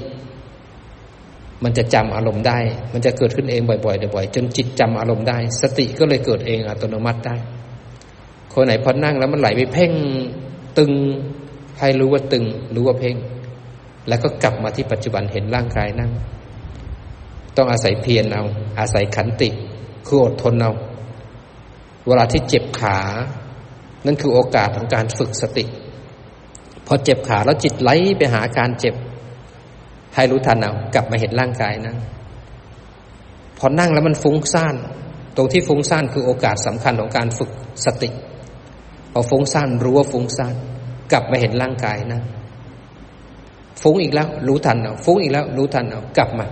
[1.64, 2.58] มันจะจำอารมณ์ได้
[2.92, 7.36] มันจะเกิดขึ้นเองบ่อยๆบ่อยๆจนจิตจำอารมณ์ได้ สติก็เลยเกิดเองอัตโนมัติได้
[8.52, 9.92] คนไหนพอนั่งแล้วมันไหลไปเพ่ง
[10.78, 10.92] ตึง
[11.78, 13.16] ให้รู้ว่าตึง รู้ว่าเพ่ง
[14.08, 16.10] แล้วก็กลับมาที่ปัจจุบันเห็นร่างกายนั่ง
[17.56, 18.44] ต้องอาศัยเพียรเอา
[18.80, 19.48] อาศัยขันติ
[20.06, 20.72] คืออดทนเอา
[22.06, 22.98] เวลาที่เจ็บขา
[24.06, 25.64] นั่นคือโอกาสของการฝึกสติ
[26.86, 28.94] พอเจ็บขาแล้วจิตไหลไปหาการเจ็บ
[30.16, 31.96] ให้รู้ทันเอากลับมาเห็นร่างกายนั่ง
[33.58, 34.74] พอนั่งแล้วมันฟุ้งซ่าน
[35.36, 37.50] ตรงที่ฟุ้งซ่านคือโอกาสสำคัญของการฝึก
[37.84, 38.10] สติ
[39.12, 40.54] พอฟุ้งซ่านรู้ว่าฟุ้งซ่าน
[41.12, 42.22] กลับมาเห็นร่างกายนั่ง
[43.82, 46.46] ฟุ้งอีกแล้ว รู้ทันเอาฟุ้งอีกแล้ว รู้ทันเอากลับมา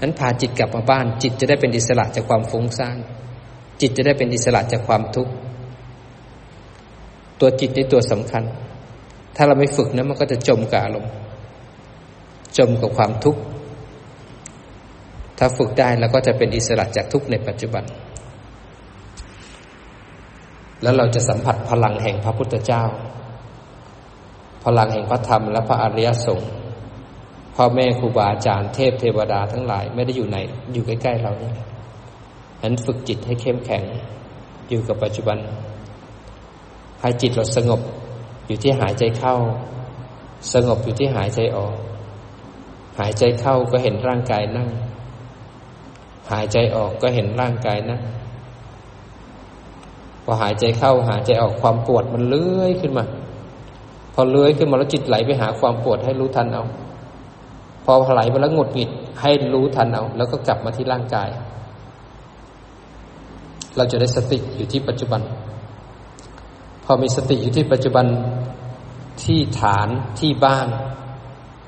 [0.00, 2.98] นั้นพาจิตกลับมาบ้าน จิตจะได้เป็นอิสระจากความฟุ้งซ่าน
[3.80, 5.32] จิตจะได้เป็นอิสระจากความทุกข์
[7.40, 8.42] ตัวจิตในตัวสำคัญ
[9.36, 11.12] ถ้าเราไม่ฝึกนะมันก็จะจมกับอารมณ์
[12.58, 13.40] จมกับความทุกข์
[15.38, 17.84] ถ้าฝึกได้แล้วก็จะเป็นอิสระจากทุกข์ในปัจจุบัน
[20.82, 22.82] แล้วเราจะสัมผัสพลังแห่งพระพุทธเจ้า
[24.64, 26.50] พลังแห่งพระธรรมและพระอริยสงฆ์
[27.54, 30.38] พ่อแม่ครูบาอาจารย์เทพเทวดาทั้งหลายไม่ได้อยู่ไหน
[30.72, 31.50] อยู่ใกล้ๆเรานี่
[32.62, 33.82] นั้นฝึกจิตให้เข้มแข็ง
[34.68, 35.38] อยู่กับปัจจุบัน
[37.00, 37.80] ให้จิตเราสงบ
[38.46, 39.34] อยู่ที่หายใจเข้า
[40.52, 41.74] สงบอยู่ที่หายใจออก
[42.98, 44.68] หายใจเข้าก็เห็นร่างกายนั่ง
[46.32, 48.02] หายใจออกก็เห็นร่างกายนั่ง
[50.24, 53.04] พอหายใจเข้าหายใจออกความปวดมันเลื้อยขึ้นมา
[54.14, 56.64] พอเลื้อยขึ้นมาแล้วจิตไหลไปหาความปวดให้รู้ทันเอา
[57.84, 61.28] พอไหลไปแล้วหงดหงิดให้รู้ทันเอา แล้วก็กลับมาที่ร่างกาย
[63.76, 65.20] เราจะได้สติอยู่ที่ปัจจุบัน
[66.84, 68.06] พอมีสติอยู่ที่ปัจจุบัน
[69.22, 69.88] ที่ฐาน
[70.20, 70.68] ที่บ้าน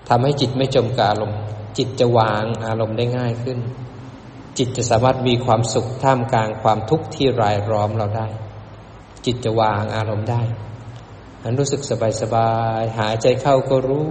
[0.09, 1.41] ทำให้จิตไม่จมกับอารมณ์
[1.79, 3.59] จิตจะวางอารมณ์ได้ง่ายขึ้น
[4.59, 8.29] จิตจะสามารถมีความสุขท่ามกลางความทุกข์ที่รายล้อมเราได้
[9.25, 10.43] จิตจะวางอารมณ์ได้
[11.43, 14.09] มันรู้สึกสบายสบายหายใจเข้าก็รู้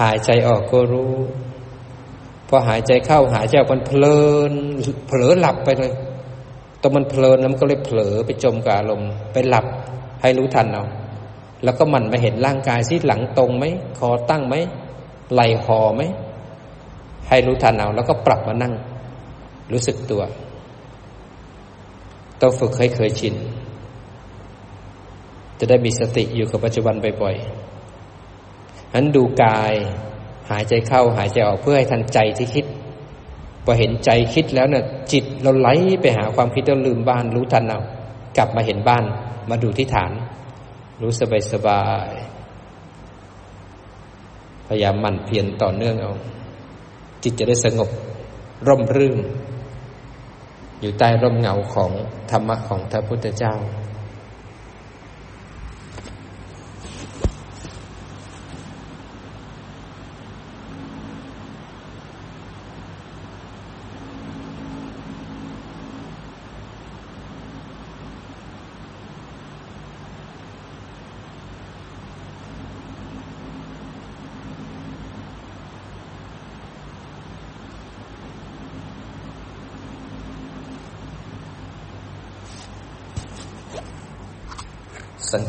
[0.00, 1.14] หายใจออกก็รู้
[2.48, 4.52] พอหายใจเข้าหายใจออกมันเพลิน
[5.06, 5.92] เผลอหลับไปเลย
[6.82, 9.66] ตอนมันเพลินแล้วมันก็เลยเผลอไปจมกับอารมณ์ไปหลับ
[10.22, 10.84] ให้รู้ทันเอา
[11.64, 13.64] แล้วก็มันมาเห็นร่างกายที่หลังตรงไหม
[13.98, 14.54] คอตั้งไหม
[15.32, 16.02] ไหล่หอไหม
[17.28, 18.74] ให้รู้ทันเอาแล้วก็ปรับมานั่ง
[19.72, 20.22] รู้สึกตัว
[22.40, 23.34] ต้องฝึกให้เคยชิน
[25.58, 29.74] จะได้มีสติอยู่กับปัจจุบันบ่อยๆนั้นดูกาย
[30.50, 32.66] หายใจเข้าหายใจออกเพื่อให้ทันใจที่คิด
[33.64, 35.68] พอเห็นใจคิดแล้วเนี่ยจิตเราไหล
[36.00, 37.80] ไปหาความคิดแล้วลืมบ้านรู้ทันเอา
[38.36, 39.04] กลับมาเห็นบ้าน
[39.50, 40.12] มาดูที่ฐาน
[41.02, 42.10] รู้สบายสบาย
[44.68, 46.12] พยายามหมั่นเพียรต่อเนื่องเอา
[47.22, 47.90] จิตจะได้สงบ
[48.68, 49.18] ร่มรื่น
[50.80, 51.90] อยู่ใต้ร่มเงาของ
[52.30, 53.54] ธรรมะของพระพุทธเจ้า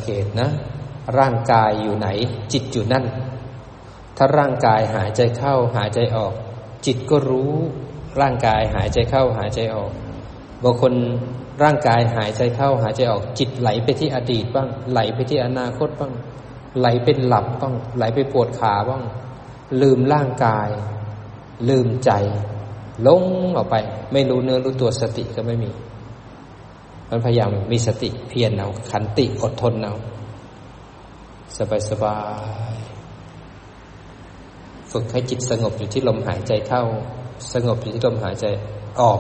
[0.08, 0.50] เกตนะ
[1.20, 2.08] ร่างกายอยู่ไหน
[2.54, 3.06] จิตอยู่นั่น
[4.18, 6.34] ถ้าร่างกายหายใจเข้าหายใจออก
[6.86, 7.54] จิตก็รู้
[8.22, 9.92] ร่างกายหายใจเข้าหายใจออก
[10.64, 10.94] บางคน
[11.64, 16.14] ร่างกายหายใจเข้าหายใจออก จิตไหลไปที่อดีตบ้าง ไหลไปที่อนาคตบ้าง
[16.80, 19.04] ไหลเป็นหลับบ้าง ไหลไปปวดขาบ้าง
[19.82, 20.70] ลืมร่างกาย
[21.70, 22.12] ลืมใจ
[23.08, 23.24] ลง
[23.56, 23.76] ออกไป
[24.14, 25.72] ไม่รู้เนื้อรู้ตัวสติก็ไม่มี
[27.10, 29.96] มันพยายามมีสติเพียรเอาขันติอดทนเอา
[31.58, 32.18] สบายสบา
[32.74, 32.76] ย
[34.92, 36.84] ฝึกให้จิตสงบอยู่ที่ลมหายใจเข้า
[37.54, 38.46] สงบอยู่ที่ลมหายใจ
[39.02, 39.20] ออก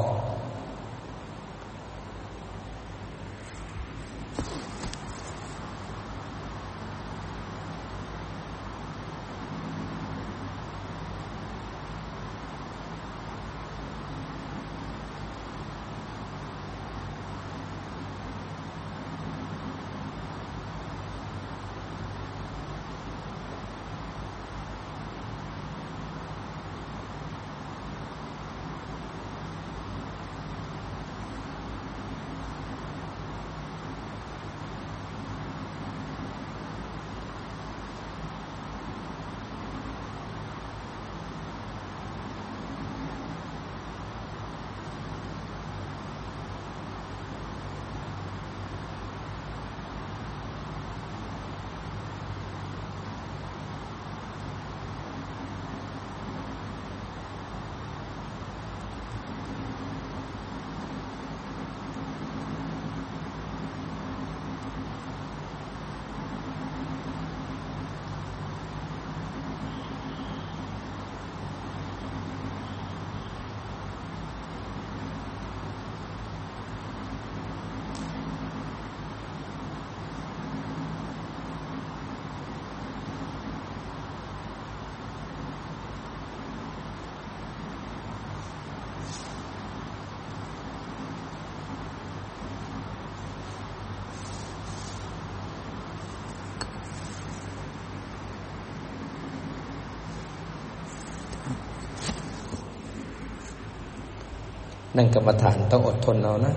[104.97, 106.55] นั่งกรรมฐานต้องอดทนเอานะ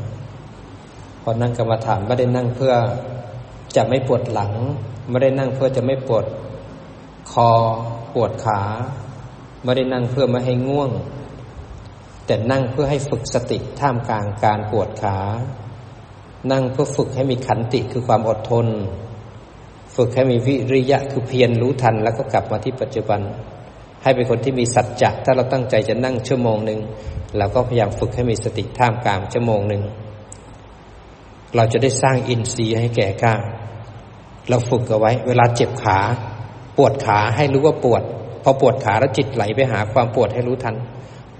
[1.23, 2.73] พอนั่งกรรมฐานไม่ได้นั่งเพื่อ
[3.77, 4.53] จะไม่ปวดหลัง
[5.09, 6.25] ไม่ได้นั่งเพื่อจะไม่ปวด
[7.33, 7.51] คอ
[8.15, 8.61] ปวดขา
[9.65, 10.91] ไม่ได้นั่งเพื่อไม่ให้ง่วง
[12.27, 15.19] แต่นั่งเพื่อให้ฝึกสติท่ามกลางการปวดขา
[16.53, 18.67] นั่งเพื่อฝึกให้มีขันติคือความอดทน
[19.97, 23.21] ฝึกให้มีวิริยะคือเพียรรู้ทันแล้วก็กลับมาที่ปัจจุบัน
[24.03, 26.81] ให้เป็นคนที่มีสัจจะถ้าเราตั้งใจจะนั่งชั่วโมงหนึ่ง
[27.39, 29.83] เราก็พยายามฝึกให้มีสติท่ามกลางชั่วโมงหนึ่ง
[31.57, 33.35] เราจะได้สร้างอินทรีย์ให้แก่กล้า
[34.49, 35.99] เราฝึกเอาไว้ เวลาเจ็บขา
[36.77, 38.03] ปวดขาให้รู้ว่าปวด
[38.43, 40.77] พอปวดขาแล้วจิตไหลไปหาความปวดให้รู้ทัน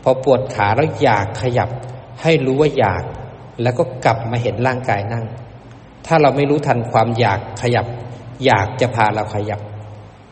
[0.03, 1.69] พอปวดขาแล้วอยากขยับ
[2.23, 3.03] ให้รู้ว่าอยาก
[3.63, 5.25] แล้วก็กลับมาเห็นร่างกายนั่ง
[6.07, 7.87] ถ้าเราไม่รู้ทันความอยากขยับ
[8.45, 9.61] อยากจะพาเราขยับ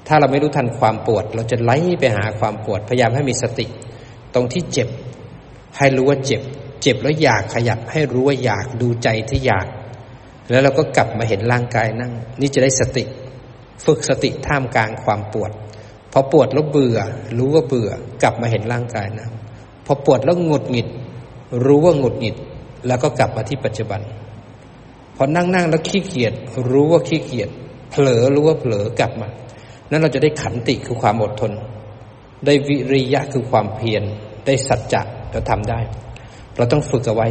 [0.09, 3.67] ถ้าเราไม่รู้ทันความปวด เราจะไหลไปหาความปวด พยายามให้มีสติ
[4.35, 4.89] ตรงที่เจ็บ
[5.77, 6.43] ให้รู้ว่าเจ็บ
[6.83, 9.67] เจ็บแล้วอยากขยับ ให้รู้ว่าอยากดูใจที่อยาก
[10.51, 13.05] แล้วเราก็กลับมาเห็นร่างกายนั่ง นี่จะได้สติ
[13.85, 15.51] ฝึกสติท่ามกลางความปวด
[16.13, 16.99] พอปวดแล้วเบื่อ
[17.39, 17.91] รู้ว่าเบื่อ
[18.23, 19.31] กลับมาเห็นร่างกายนั่ง
[19.87, 20.89] พอปวดแล้วหงุดหงิด
[21.67, 22.37] รู้ว่าหงุดหงิด
[22.87, 24.01] แล้วก็กลับมาที่ปัจจุบัน
[25.17, 26.33] พอนั่งนั่งแล้วขี้เกียจ
[26.71, 27.49] รู้ว่าขี้เกียจ
[27.91, 29.29] เผลอรู้ว่าเผลอกลับมา
[29.91, 31.53] นั้นเราจะได้ขันติคือความอดทน
[32.47, 34.03] ได้วิริยะคือความเพียร
[34.47, 35.81] ได้สัจจะเราทำได้
[36.57, 37.29] เราต้องฝึกเอาไว้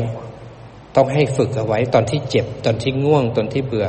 [0.95, 3.87] ต้องให้ฝึกเอาไว้ตอนที่เจ็บ ตอนที่ง่วง ตอนที่เบื่อ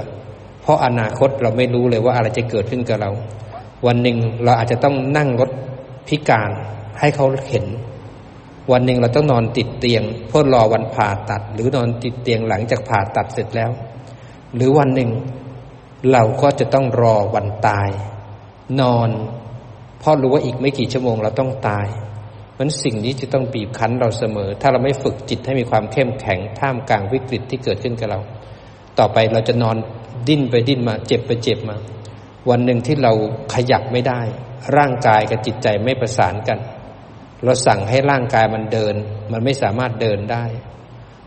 [0.62, 3.10] เพราะอนาคตเราไม่รู้เลยว่าอะไรจะเกิดขึ้นกับเรา
[3.86, 5.50] วันหนึ่งเราอาจจะต้องนั่งรถ
[6.08, 6.50] พิการ
[6.98, 7.64] ให้เขาเห็น
[8.72, 13.70] วันหนึ่งเราต้องนอนติดเตียงเพื่อรอวันผ่าตัด หรือนอนติดเตียงหลังจากผ่าตัดเสร็จแล้ว
[14.54, 15.10] หรือวันหนึ่ง
[16.12, 17.88] เราก็จะต้องรอวันตาย
[18.80, 19.10] นอน
[20.00, 21.88] เพราะรู้ว่าอีกไม่กี่ชั่วโมงเราต้องตาย
[22.58, 28.20] มันสิ่งนี้จะต้องบีบคั้นเราเสมอ ถ้าเราไม่ฝึกจิตให้มีความเข้มแข็งท่ามกลางวิกฤตที่เกิดขึ้นกับเรา
[28.98, 29.76] ต่อไปเราจะนอน
[30.28, 31.76] ดิ้นไปดิ้นมา เจ็บไปเจ็บมา
[32.50, 33.12] วันหนึ่งที่เรา
[33.54, 34.20] ขยับไม่ได้
[34.76, 36.58] ร่างกายกับจิตใจไม่ประสานกัน
[37.44, 38.94] เราสั่งให้ร่างกายมันเดิน
[39.32, 40.44] มันไม่สามารถเดินได้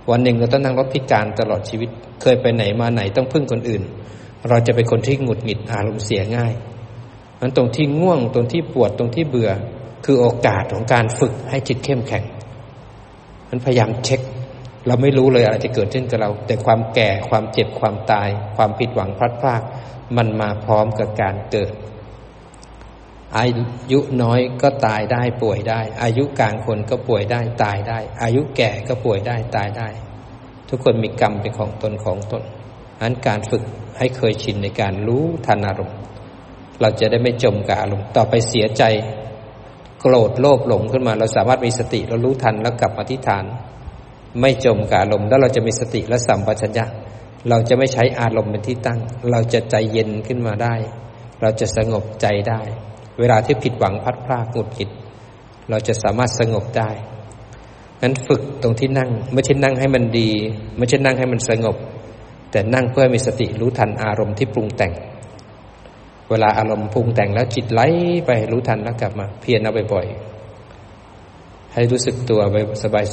[0.10, 1.90] วันหนึ่งเราต้องนั่งรถพิการตลอดชีวิต
[2.22, 3.84] เคยไปไหนมาไหนต้องพึ่งคนอื่น
[4.50, 6.54] เราจะเป็นคนที่หงุดหงิดอารมณ์เสียง่าย
[7.42, 9.52] มันตรงที่ง่วงตรงที่ปวดตรงที่เบื่อ
[10.06, 12.24] คือโอกาสของการฝึกให้จิตเข้มแข็ง
[13.50, 14.22] มันพยายามเช็ค
[14.88, 19.62] เราไม่รู้เลยอะไรจะเกิดขึ้นกับเรา แต่ความแก่ความเจ็บความตาย ความผิดหวังพลัดพราก
[20.18, 21.74] มันมาพร้อมกับการเกิด
[23.38, 23.46] อา
[23.92, 29.90] ยุน้อยก็ตายได้ป่วยได้ อายุกลางคนก็ป่วยได้ตายได้ อายุแก่ก็ป่วยได้ตายได้
[30.70, 32.44] ทุกคนมีกรรมเป็นของตนของตน
[33.02, 33.64] อันการฝึก
[33.98, 36.01] ให้เคยชินในการรู้ทันอารมณ์
[36.82, 38.84] เราจะได้ไม่จมกับอารมณ์ต่อไปเสียใจ
[40.00, 43.46] โกรธโลภหลงขึ้นมา เราสามารถมีสติเรารู้ทันแล้วกลับมาที่ฐาน
[44.42, 46.86] ไม่จมกับอารมณ์แล้วเราจะมีสติและสัมปชัญญะ
[47.50, 49.00] เราจะไม่ใช้อารมณ์เป็นที่ตั้ง
[49.32, 50.76] เราจะใจเย็นขึ้นมาได้
[51.42, 52.62] เราจะสงบใจได้
[53.20, 54.90] เวลาที่ผิดหวังพัดพลาดหงุดหงิด
[55.70, 56.90] เราจะสามารถสงบได้
[58.02, 60.30] นั้นฝึกตรงที่นั่ง ไม่ใช่นั่งให้มันดี
[60.78, 61.78] ไม่ใช่นั่งให้มันสงบ
[62.52, 64.94] แต่นั่งเพื่อมีสติรู้ทันอารมณ์ที่ปรุงแต่ง
[66.32, 67.82] เวลาอารมณ์พุงแต่งแล้วจิตไหล
[68.26, 72.56] ไปรู้ทันแล้วกลับมา เพียรเอาบ่อยๆให้รู้สึกตัวไป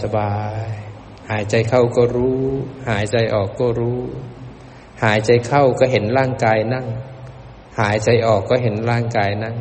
[0.02, 0.32] สบา
[0.68, 2.42] ยๆหายใจเข้าก็รู้
[2.90, 4.00] หายใจออกก็รู้
[5.04, 6.86] หายใจเข้าก็เห็นร่างกายนั่ง
[7.80, 9.54] หายใจออกก็เห็นร่างกายนั่ง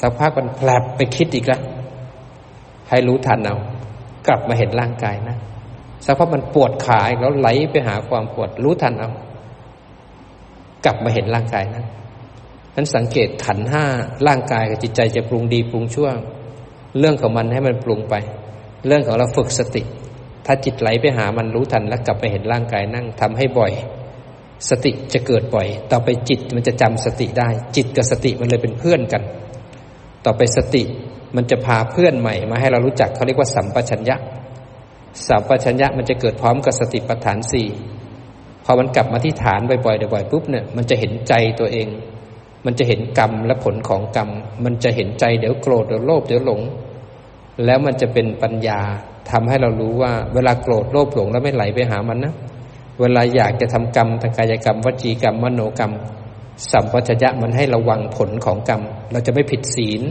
[0.00, 1.62] สักพักมันแผลบไปคิดอีกแล้ว
[2.88, 3.56] ให้รู้ทันเอา
[4.26, 5.38] กลับมาเห็นร่างกายนั่ง
[6.04, 9.10] สักพักมันปวดขาแล้วไหลไปหาความปวดรู้ทันเอา
[10.84, 11.86] กลับมาเห็นร่างกายนั่ง
[12.76, 13.84] นั้นสังเกตขันห้า
[14.26, 16.08] ร่างกายกับจิตใจจะปรุงดีปรุงชั่ว
[16.98, 18.14] เรื่องของมันให้มันปรุงไป
[18.86, 19.82] เรื่องของเราฝึกสติ
[20.46, 23.72] ถ้าจิตไหลไปหามันรู้ทันแล้วกลับไปเห็นร่างกายนั่งทำให้บ่อย
[24.68, 29.22] สติจะเกิดบ่อย ต่อไปจิตมันจะจำสติได้ จิตกับสติมันเลยเป็นเพื่อนกัน
[30.24, 30.82] ต่อไปสติ
[31.36, 34.16] มันจะพาเพื่อนใหม่มาให้เรารู้จักเขาเรียกว่าสัมปชัญญะ
[35.28, 37.66] สัมปชัญญะมันจะเกิดพร้อมกับสติปัฏฐานสี่
[38.64, 41.86] พอมันกลับมาที่ฐานบ่อยๆบ่อยๆปุ๊บเนี่ยมันจะเห็นใจตัวเอง
[42.66, 44.28] มันจะเห็นกรรมและผลของกรรม
[44.64, 46.60] มันจะเห็นใจเดี๋ยวโกรธเดี๋ยวโลภเดี๋ยวหลง
[47.64, 48.80] แล้วมันจะเป็นปัญญา
[49.30, 52.34] ทำให้เรารู้ว่า เวลาโกรธโลภหลงแล้วไม่ไหลไปหามันนะ
[53.00, 55.92] เวลาอยากจะทำกรรมทางกายกรรม วจีกรรม มโนกรรม
[56.70, 60.02] สัมปชัญญะมันให้ระวังผลของกรรม เราจะไม่ผิดศีล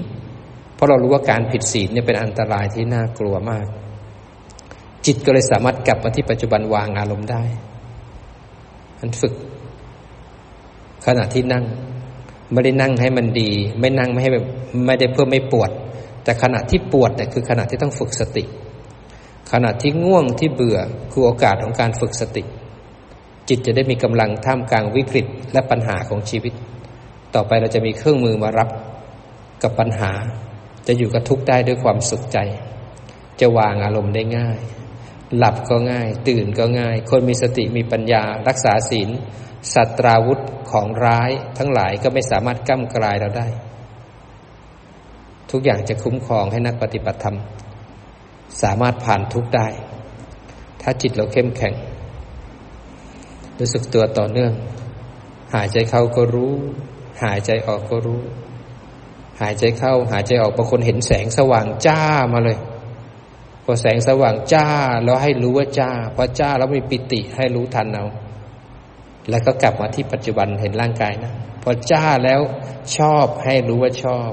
[0.76, 3.66] เพราะเรารู้ว่าการผิดศีลเนี่ยเป็นอันตรายที่น่ากลัวมาก
[5.06, 7.44] จิตก็เลยสามารถกลับมาที่ปัจจุบันวางอารมณ์ได้
[9.00, 9.34] มันฝึก
[11.06, 11.66] ขณะที่นั่ง
[12.52, 14.32] ไม่ได้นั่งให้มันดี ไม่นั่งไม่ให้
[14.86, 15.72] ไม่ได้เพื่อไม่ปวด
[16.24, 18.44] แต่ขณะที่ปวดเนี่ยคือขณะที่ต้องฝึกสติ
[19.52, 20.80] ขณะที่ง่วงที่เบื่อ
[21.12, 22.44] คือโอกาสของการฝึกสติ
[23.50, 26.54] จิตจะได้มีกำลังท่ามกลางวิกฤตและปัญหาของชีวิต
[27.36, 28.70] ต่อไปเราจะมีเครื่องมือมารับ
[29.64, 30.12] กับปัญหา
[30.88, 32.38] จะอยู่กับทุกข์ได้ด้วยความสุขใจ
[33.40, 34.60] จะวางอารมณ์ได้ง่าย
[35.38, 39.10] หลับก็ง่าย ตื่นก็ง่าย คนมีสติมีปัญญารักษาศีล
[39.74, 40.40] สัตราวุธ
[40.72, 43.48] ของร้ายทั้งหลายก็ไม่สามารถก้ำกลายเราได้
[45.52, 47.38] ทุกอย่างจะคุ้มครองให้นักปฏิบัติธรรม
[48.62, 49.68] สามารถผ่านทุกได้
[50.82, 51.74] ถ้าจิตเราเข้มแข็ง
[53.60, 54.54] รู้สึกตัวต่อเนื่อง
[55.54, 56.54] หายใจเข้าก็รู้
[57.24, 58.22] หายใจออกก็รู้
[59.42, 62.02] หายใจเข้า หายใจออกบางคนเห็นแสงสว่างจ้า
[62.34, 62.58] มาเลย
[63.64, 64.68] พอแสงสว่างจ้า
[65.04, 68.06] แล้วให้รู้ว่าจ้าพอจ้าแล้วมีปิติให้รู้ทันเอา
[69.30, 71.32] แล้วก็กลับมาที่ปัจจุบันเห็นร่างกายนะ
[71.64, 72.42] พอจ้าแล้ว
[72.98, 74.32] ชอบให้รู้ว่าชอบ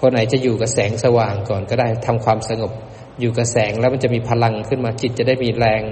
[0.00, 2.72] คนไหนจะอยู่กับแสงสว่างก่อนก็ได้ทำความสงบ
[3.20, 5.82] อยู่กับแสงแล้วมันจะมีพลังขึ้นมาจิตจะได้มีแรง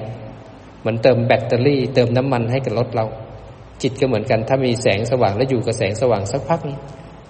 [0.81, 3.07] เหมือนเติมแบตเตอรี่ เติมน้ำมันให้กับรถเรา
[3.83, 6.61] จิตก็เหมือนกัน ถ้ามีแสงสว่างแล้วอยู่กับแสงสว่างสักพัก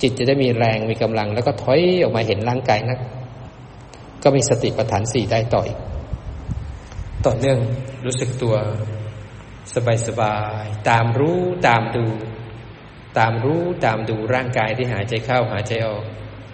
[0.03, 2.99] จิตจะได้มีแรงมีกำลัง แล้วก็ถอยออกมาเห็นร่างกายนะ
[4.22, 5.78] ก็มีสติปัฏฐานสี่ได้ต่ออีก
[7.26, 7.59] ต่อเนื่อง
[8.07, 8.55] รู้สึกตัว
[9.75, 12.07] สบายสบายตามรู้ตามดู
[13.18, 16.05] ตามรู้ตามดูร่างกายที่หายใจเข้าหายใจออก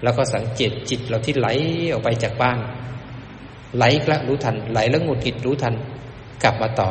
[0.02, 1.48] แล้วก็สังเกตจิตเราที่ไหล
[1.92, 2.58] ออกไปจากบ้าน
[3.76, 5.74] ไหลแล้วรู้ทัน ไหลแล้วหงุดหงิดรู้ทัน
[6.42, 6.90] กลับมาต่อ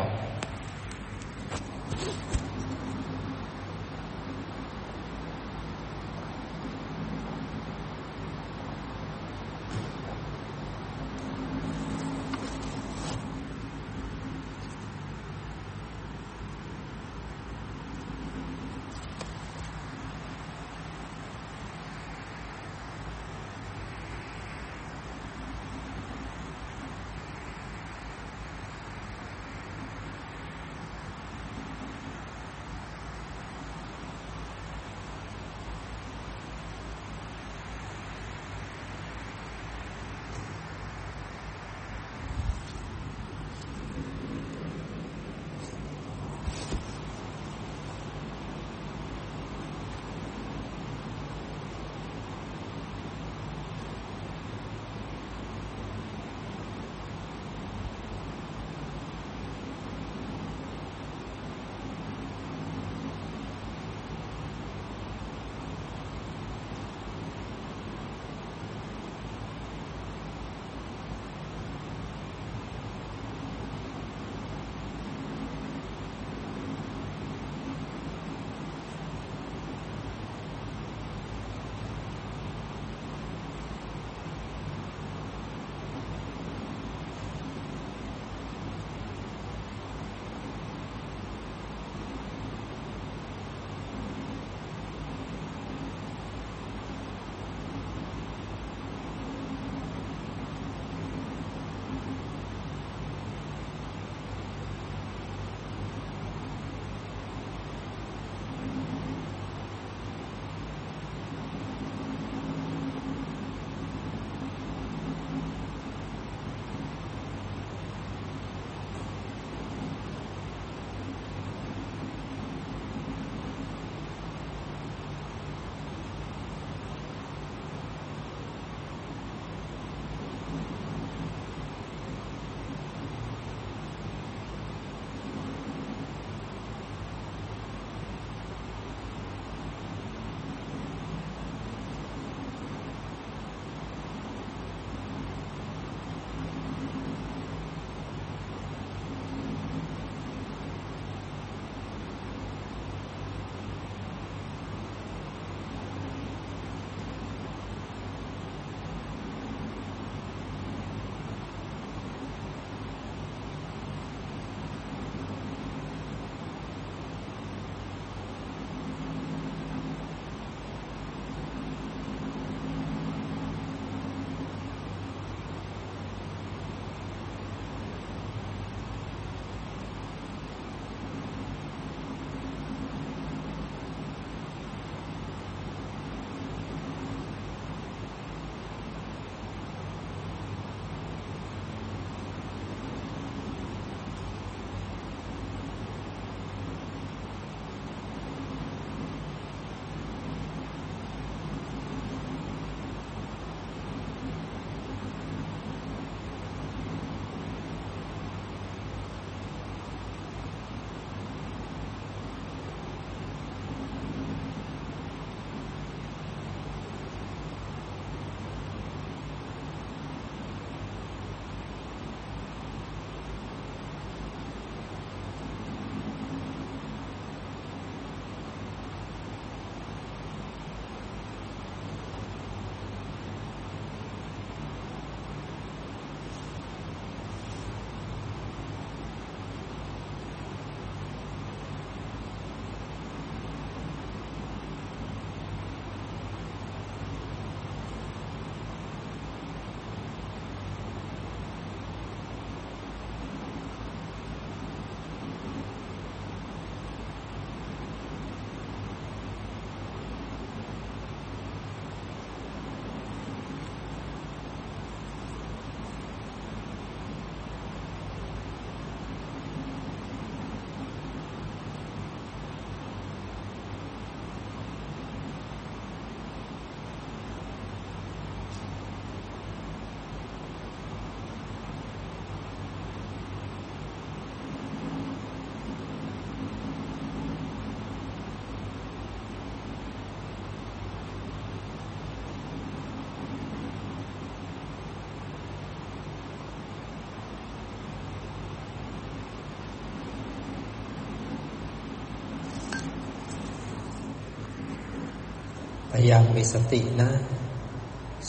[306.05, 307.09] ยายามมีสตินะ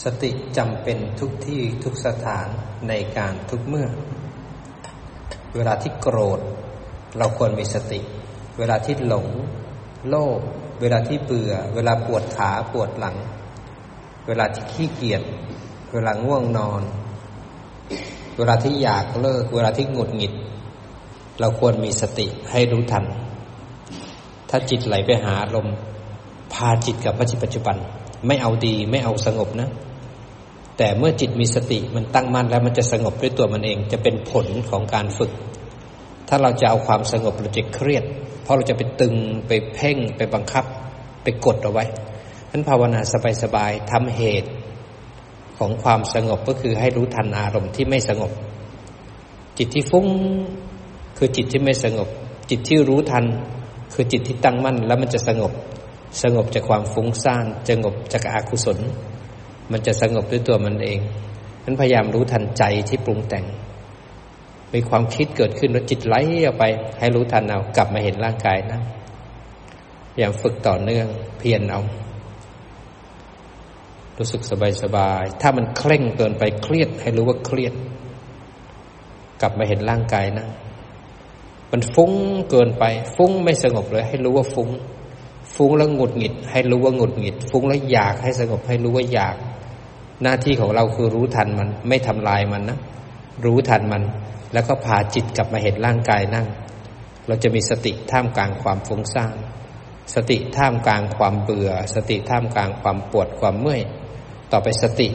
[0.03, 2.49] สติจำเป็นทุกที่ทุกสถาน
[2.89, 3.89] ในการทุกเมื่อ
[5.55, 6.41] เวลาที่โกรธ
[7.19, 8.01] เราควรมีสติ
[8.59, 9.27] เวลาที่หลง
[10.09, 10.41] โลภ
[10.81, 13.17] เวลาที่เบื่อ เวลาปวดขาปวดหลัง
[14.27, 15.23] เวลาที่ขี้เกียจ
[15.93, 16.83] เวลาง่วงนอน
[18.37, 20.33] เวลาที่อยากเลิก เวลาที่หงุดหงิด
[21.41, 23.05] เราควรมีสติให้รู้ทัน
[24.51, 25.69] ถ้าจิตไหลไปหาลม
[26.53, 27.77] พาจิตกับปัจจุบัน
[28.27, 29.69] ไม่เอาดีไม่เอาสงบนะ
[30.77, 35.33] แต่เมื่อจิตมีสติมันตั้งมั่นแล้วมันจะสงบด้วยตัวมันเอง จะเป็นผลของการฝึก
[36.29, 38.05] ถ้าเราจะเอาความสงบเราจะเครียด
[38.43, 39.15] เพราะเราจะไปตึง
[39.49, 40.65] ไปเพ่งไปบังคับ
[41.23, 41.85] ไปกดเอาไว้
[42.51, 43.01] นั้นภาวนา
[43.43, 44.51] สบายๆทำเหตุ
[45.59, 48.33] ของความสงบก็คือให้รู้ทันอารมณ์ที่ไม่สงบ
[49.59, 50.07] จิตที่ฟุ้ง
[51.19, 52.09] คือจิตที่ไม่สงบ
[52.51, 53.25] จิตที่รู้ทัน
[53.95, 55.53] คือจิตที่ตั้งมั่นแล้วมันจะสงบ
[56.23, 58.79] สงบจากความฟุ้งซ่านสงบจากอากุศล
[59.73, 61.01] มันจะสงบด้วยตัวมันเอง
[61.65, 63.45] นั้นพยายามรู้ทันใจที่ปรุงแต่ง
[64.75, 66.15] มีความคิดเกิดขึ้นแล้วจิตไหล
[66.45, 66.65] ออกไป
[66.99, 68.81] ให้รู้ทันเอากลับมาเห็นร่างกายนะ
[70.13, 71.07] พยายามฝึกต่อเนื่อง
[71.39, 71.81] เพียรเอา
[74.19, 77.75] รู้สึกสบายสบาย ถ้ามันเคร่งเกินไปเครียด ให้รู้ว่าเครียด
[79.41, 80.47] กลับมาเห็นร่างกายนะ
[81.73, 82.13] มันฟุ้ง
[82.51, 82.85] เกินไป
[83.17, 84.69] ฟุ้งไม่สงบเลย ให้รู้ว่าฟุ้ง
[85.55, 89.37] ฟุ้งแล้วหงุดหงิด ให้รู้ว่าหงุดหงิด ฟุ้งแล้วอยากให้สงบให้รู้ว่าอยาก
[90.23, 92.79] หน้าที่ของเราคือรู้ทันมัน ไม่ทำลายมันนะ
[93.45, 94.03] รู้ทันมัน
[94.53, 96.47] แล้วก็พาจิตกลับมาเห็นร่างกายนั่ง
[97.27, 99.37] เราจะมีสติท่ามกลางความฟุ้งซ่าน
[100.15, 103.83] สติท่ามกลางความเบื่อ สติท่ามกลางความปวดความเมื่อย
[104.53, 105.09] ต่อไปสติ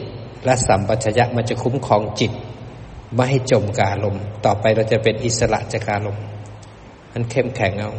[0.44, 2.32] และสัมปชัญญะมันจะคุ้มครองจิต
[3.14, 6.18] ไม่ให้จมกาลม ต่อไปเราจะเป็นอิสระจากกาลม
[7.12, 7.92] มันเข้มแข็งเอา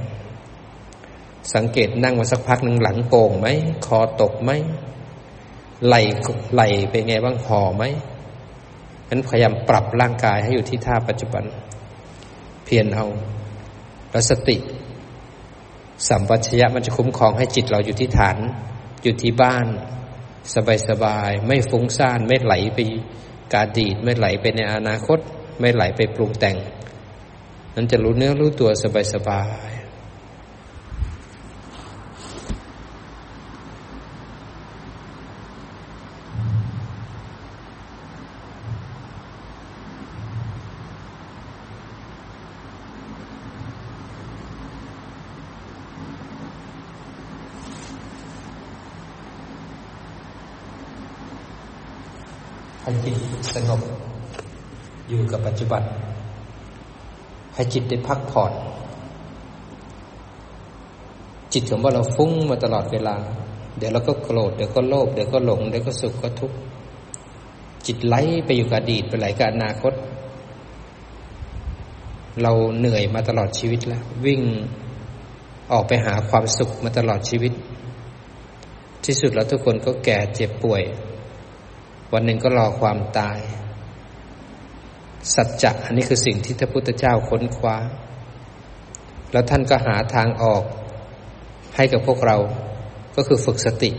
[1.56, 3.48] สังเกตนั่งมาสักพักหนึ่งหลังโก่งไหม
[3.86, 4.52] คอตกไหม
[5.88, 5.96] ไหล
[6.54, 7.84] ไหลเป็นไงบ้างห่อไหม
[9.10, 11.44] นั้นพยายามปรับร่างกายให้อยู่ที่ท่าปัจจุบัน
[12.66, 13.06] เพียรเอา
[14.12, 14.58] แล้วสติ
[16.08, 18.38] สัมปชัญญะมันจะคุ้มครองให้จิตเราอยู่ที่ฐาน
[19.04, 19.66] อยู่ที่บ้าน
[20.56, 22.80] สบายสบายไม่ฟุ้งซ่าน ไม่ไหลไป
[23.54, 25.20] กาดีดไม่ไหลไปในอนาคต
[25.60, 26.58] ไม่ไหลไปปรุงแต่ง
[27.76, 29.73] นั้นจะรู้เนื้อรู้ตัวสบายสบาย
[53.02, 53.82] ให้จิตสงบ
[55.10, 55.84] อยู่กับปัจจุบัน
[57.54, 58.52] ให้จิตได้พักผ่อน
[61.54, 63.16] จิตของว่าเราฟุ้งมาตลอดเวลา
[63.78, 66.58] เดี๋ยวเราก็โกรธเดี๋ยวก็โลภเดี๋ยวก็หลงเดี๋ยวก็สุขก็ทุกข์
[67.86, 68.16] จิตไหล
[68.46, 69.94] ไปอยู่กับอดีตไปไหลกับอนาคต
[72.42, 74.42] เราเหนื่อยมาตลอดชีวิตแล้ว วิ่ง
[75.72, 77.54] ออกไปหาความสุขมาตลอดชีวิต
[79.06, 80.84] ที่สุดแล้วทุกคนก็แก่เจ็บป่วย
[82.14, 83.40] วันหนึ่งก็รอความตาย
[85.36, 87.78] สัจจะอันนี้คือสิ่งที่พระพุทธเจ้าค้นคว้า
[89.32, 90.64] แล้วท่านก็หาทางออก
[91.76, 92.38] ให้กับพวกเรา
[93.16, 93.92] ก็คือฝึกสติ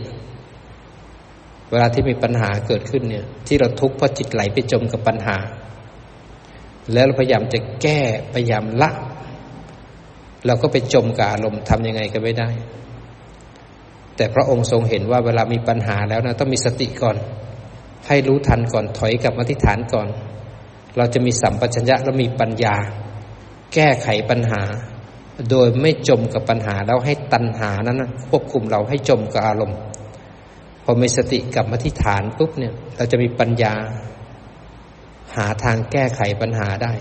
[1.71, 5.37] เวลาที่มีปัญหาเกิดขึ้นเนี่ย ที่เราทุกข์เพราะจิตไหลไปจมกับปัญหา
[6.93, 7.99] แล้วเราพยายามจะแก้
[8.33, 8.91] พยายามละ
[10.45, 12.49] เราก็ไปจมกับอารมณ์ทำยังไงก็ไม่ได้
[14.15, 17.17] แต่พระองค์ทรงเห็นว่าเวลามีปัญหาแล้วนะต้องมีสติก่อน
[18.07, 20.07] ให้รู้ทันก่อนถอยกลับมาที่ฐานก่อน
[20.97, 22.75] เราจะมีสัมปชัญญะและมีปัญญา
[23.73, 24.61] แก้ไขปัญหา
[25.49, 29.79] โดยไม่จมกับปัญหาแล้วให้ตัณหานั้นควบคุมเราให้จมกับอารมณ์
[30.83, 33.73] พอมีสติกลับมาที่ฐานปุ๊บเนี่ย เราจะมีปัญญา
[35.35, 36.93] หาทางแก้ไขปัญหาได้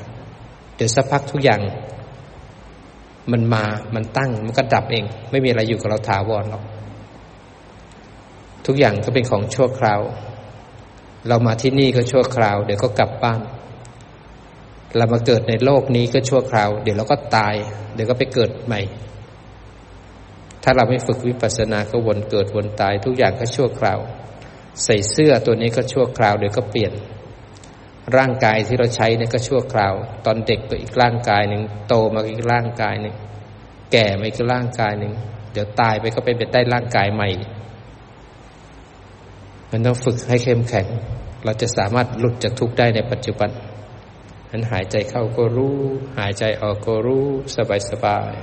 [0.74, 1.61] เดี๋ยวสักพักทุกอย่าง
[3.32, 6.62] มันมา มันตั้ง มันก็ดับเอง ไม่มีอะไรอยู่กับเราถาวรหรอก
[8.66, 10.00] ทุกอย่างก็เป็นของชั่วคราว
[11.29, 13.41] เรามาที่นี่ก็ชั่วคราว เดี๋ยวก็กลับบ้าน
[14.97, 17.55] เรามาเกิดในโลกนี้ก็ชั่วคราว เดี๋ยวเราก็ตาย
[17.95, 18.81] เดี๋ยวก็ไปเกิดใหม่
[20.62, 23.99] ถ้าเราไม่ฝึกวิปัสสนาก็วนเกิดวนตาย ทุกอย่างก็ชั่วคราว
[24.85, 26.93] ใส่เสื้อตัวนี้ก็ชั่วคราว เดี๋ยวก็เปลี่ยน
[28.16, 29.95] ร่างกายที่เราใช้เนี่ยก็ชั่วคราว
[30.27, 33.14] ตอนเด็กก็อีกร่างกายหนึ่งโตมาอีกร่างกายหนึ่ง
[33.93, 35.12] แก่มาอีกร่างกายหนึ่ง
[35.53, 37.29] เดี๋ยวตายไปก็ไปเป็นได้ร่างกายใหม่
[39.77, 40.87] มันต้องฝึกให้เข้มแข็ง
[41.45, 43.51] เราจะสามารถหลุดจากทุกข์ได้ในปัจจุบัน
[44.51, 45.79] นั้นหายใจเข้าก็รู้
[46.18, 48.35] หายใจออกก็รู้ สบายสบาย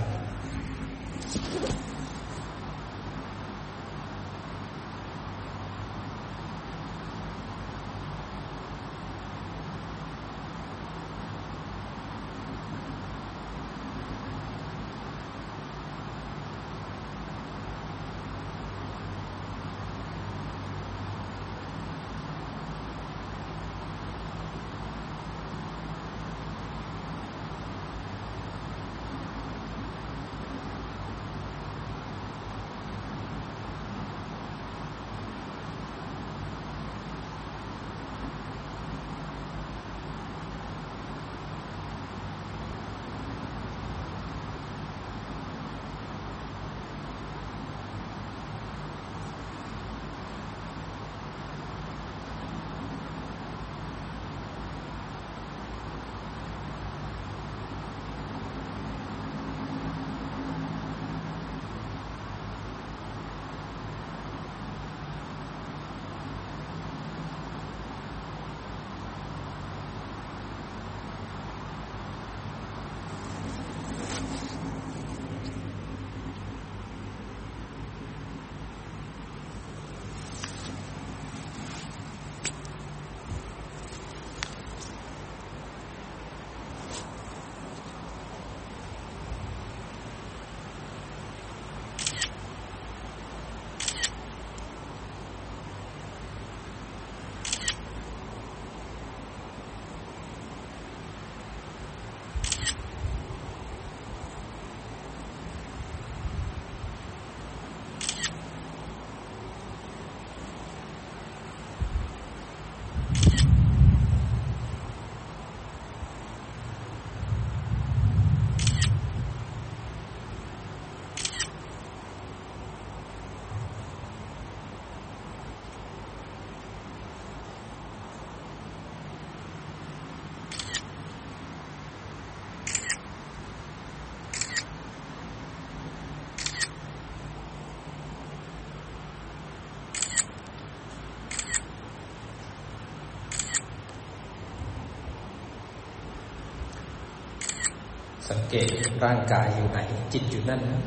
[148.32, 148.68] สังเกต
[149.06, 149.80] ร่างกายอยู่ไหน
[150.14, 150.82] จิตอยู่นั่นนะ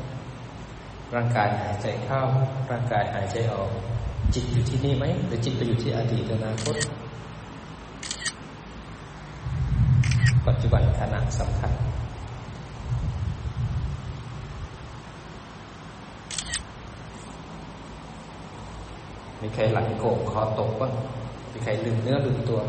[1.15, 2.21] ร่างกายหายใจเข้า
[2.71, 3.69] ร่างกายหายใจออก
[4.33, 6.75] จิตอยู่ที่นี่ไหมหรือจิตไปอยู่ที่อดีตอนาคต
[10.47, 11.71] ปัจจุบันขณะสำคัญ
[19.41, 20.91] มีใครหลังโกงคอตกบ้าง
[21.51, 22.61] มีใครลืมเนื้อลืมตัว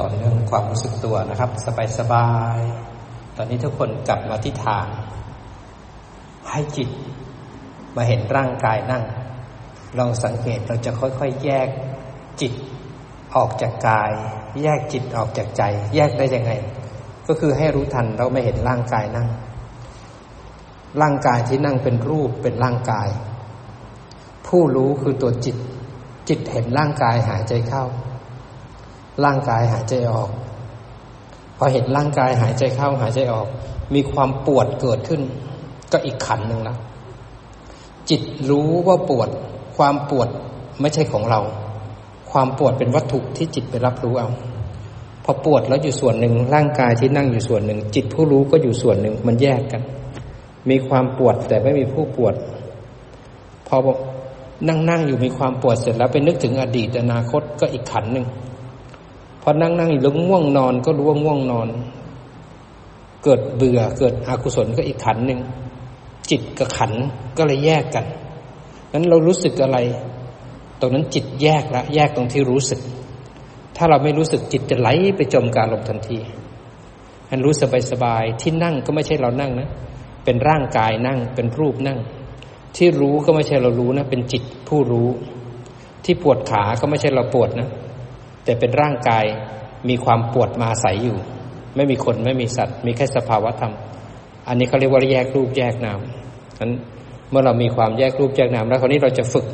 [0.00, 1.50] ต่อเนื่องความรู้สึกตัวนะครับ
[1.98, 4.88] สบายๆตอนนี้ทุกคนกลับมาที่ฐาน
[6.50, 6.88] ให้จิต
[7.96, 9.04] มาเห็นร่างกายนั่ง
[9.98, 11.68] ลองสังเกตเราจะค่อยๆ แยก
[12.40, 12.52] จิต
[13.36, 14.12] ออกจากกาย
[14.62, 15.62] แยกจิตออกจากใจ
[15.94, 16.52] แยกได้ยังไง
[17.28, 19.28] ก็คือให้รู้ทันเราไม่เห็นร่างกายนั่ง
[21.00, 23.08] ร่างกายที่นั่งเป็นรูปเป็นร่างกาย
[24.46, 25.56] ผู้รู้คือตัวจิต
[26.28, 27.84] จิตเห็นร่างกายหายใจเข้า
[29.24, 30.30] ร่างกายหายใจออก
[31.56, 33.46] พอเห็นร่างกายหายใจเข้าหายใจออก
[33.94, 35.20] มีความปวดเกิดขึ้น
[35.92, 36.76] ก็อีกขันหนึ่งละ
[38.10, 39.28] จิตรู้ว่าปวด
[39.76, 40.28] ความปวด
[40.80, 41.40] ไม่ใช่ของเรา
[42.30, 44.28] ความปวดเป็นวัตถุที่จิตไปรับรู้เอา
[45.24, 49.82] พอปวดแล้วอยู่ส่วนหนึ่งร่างกายที่นั่งอยู่ส่วนหนึ่ง จิตผู้รู้ก็อยู่ส่วนหนึ่งมันแยกกัน
[50.70, 52.34] มีความปวดแต่ไม่มีผู้ปวด
[53.68, 53.76] พอ
[54.68, 58.26] นั่งนั่งอยู่มีความปวดเสร็จแล้วไปนึกถึงอดีตอนาคตก็อีกขันหนึ่ง
[59.42, 61.68] พอนั่งนั่งอยู่แล้วง่วงนอนก็รู้ว่าง่วงนอน
[63.24, 65.40] เกิดเบื่อเกิดอกุศลก็อีกขันหนึ่ง
[66.30, 66.92] จิตกับขัน
[67.38, 68.06] ก็เลยแยกกัน
[68.92, 69.78] นั้นเรารู้สึกอะไร
[70.80, 72.80] ตรงนั้นจิตแยกละแยกตรงที่รู้สึก
[73.76, 76.18] ถ้าเราไม่รู้สึกจิตจะไหลไปจมการลมทันที
[77.30, 79.68] อันรู้สบายสบายที่นั่งก็ไม่ใช่เรานั่งนะ
[80.24, 81.98] เป็นร่างกายนั่งเป็นรูปนั่ง
[82.76, 85.08] ที่รู้ก็ไม่ใช่เรารู้นะ เป็นจิตผู้รู้
[86.04, 87.68] ที่ปวดขาก็ไม่ใช่เราปวดนะ
[88.44, 89.24] แต่เป็นร่างกาย
[89.88, 91.18] มีความปวดมาใสยอยู่
[91.76, 93.74] ไม่มีคนไม่มีสัตว์ มีแค่สภาวะธรรม
[94.48, 96.00] อันนี้เขาเรียกว่าแยกรูปแยกนาม
[96.60, 96.72] นั้น
[97.30, 99.46] เมื่อเรามีความแยกรูปแยกนามแล้วคราวนี้เราจะฝึก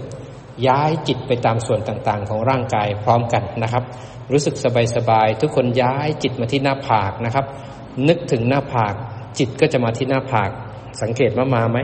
[0.69, 3.85] ย้ายจิตไปตามส่วนต่างๆ ของร่างกายพร้อมกันนะครับ
[4.33, 4.55] รู้สึก
[4.97, 7.47] สบายๆทุกคนย้ายจิตมาที่หน้าผากนะครับ
[8.09, 8.95] นึกถึงหน้าผาก
[9.39, 10.51] จิตก็จะมาที่หน้าผาก
[11.03, 11.79] สังเกตว่ามาไหม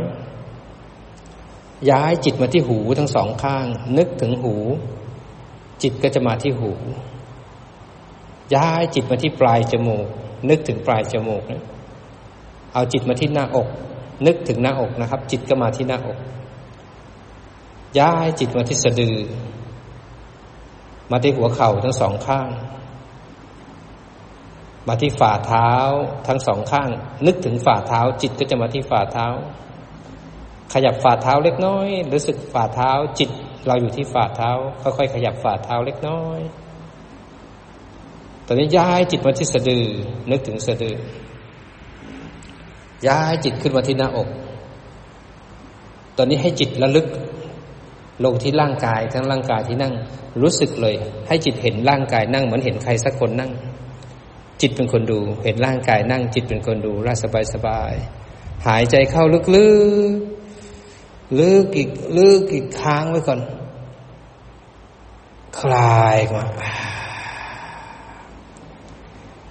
[1.91, 3.67] ย้ายจิตมาที่หูทั้งสองข้าง
[3.99, 4.57] นึกถึงหู
[5.83, 6.73] จิตก็จะมาที่หู
[8.55, 10.07] ย้ายจิตมาที่ปลายจมูก
[10.49, 11.63] นึกถึงปลายจมูกนะ
[12.73, 13.69] เอาจิตมาที่หน้าอก
[14.27, 16.19] นึกถึงหน้าอกนะครับ จิตก็มาที่หน้าอก
[17.99, 19.19] ย้ายจิตมาที่สะดือ
[21.11, 22.49] มาที่หัวเข่าทั้งสองข้าง
[24.89, 25.71] มาที่ฝ่าเท้า
[26.27, 26.89] ทั้งสองข้าง
[27.27, 29.27] นึกถึงฝ่าเท้า จิตก็จะมาที่ฝ่าเท้า
[30.73, 33.31] ขยับฝ่าเท้าเล็กน้อย รู้สึกฝ่าเท้า จิต
[33.67, 34.51] เราอยู่ที่ฝ่าเท้า
[34.83, 36.41] ค่อยๆขยับฝ่าเท้าเล็กน้อย
[38.47, 39.87] ตอนนี้ย้ายจิตมาที่สะดือ
[40.31, 40.97] นึกถึงสะดือ
[43.09, 44.29] ย้ายจิตขึ้นมาที่หน้าอก
[46.17, 47.07] ตอนนี้ให้จิตระลึก
[48.25, 49.95] ลงที่ร่างกายทั้งร่างกายที่นั่ง
[50.43, 50.95] รู้สึกเลย
[51.29, 53.51] ให้จิตเห็นร่างกายนั่งเหมือนเห็นใครสักคนนั่ง
[54.61, 57.95] จิตเป็นคนดู เห็นร่างกายนั่ง จิตเป็นคนดูร่าสบายสบาย
[58.67, 59.25] หายใจเข้า
[59.57, 59.69] ลึ
[60.17, 60.32] กๆ
[61.39, 63.41] ลึกอีกลึกอีกค้างไว้ก่อน
[65.61, 66.45] คลายมา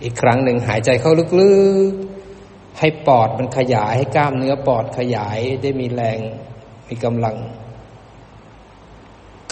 [0.03, 1.53] อีกครั้งหนึ่งหายใจเข้าลึ
[1.89, 6.19] กๆ ให้ปอดมันขยายให้กล้ามเนื้อปอดขยายได้มีแรง
[6.87, 7.35] มีกำลัง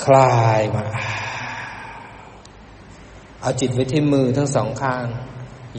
[0.03, 0.85] คลายมา
[3.41, 5.05] เอาจิตไว้ที่มือทั้งสองข้าง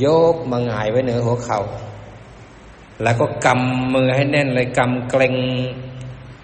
[0.04, 1.60] ยกมาหงายไว้เหนือหัวเขา่า
[3.02, 5.34] แล้วก็กำมือให้แน่นเลยกำเกรง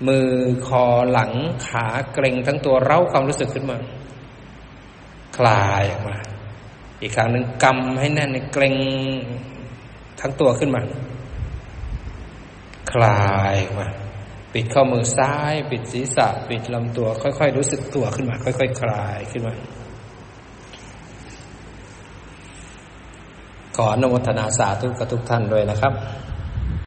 [0.06, 0.28] มือ
[0.66, 1.32] คอหลัง
[1.66, 3.78] ขาเกรงทั้งตัวเร้าความรู้สึกขึ้นมา
[5.36, 6.16] คลายออกมา
[7.00, 8.76] อีกครั้งหนึ่งกำให้แน่นเกรง
[10.20, 10.82] ทั้งตัวขึ้นมา
[12.92, 13.88] คลายออกมา
[14.52, 19.54] ปิดข้อมือซ้าย ปิดศีรษะ ปิดลำตัว ค่อยๆ รู้สึกตัวขึ้นมา ค่อย ๆ คลายขึ้นมา
[23.76, 25.92] ขออนุโมทนาสาธุกับทุกท่านด้วยนะครับ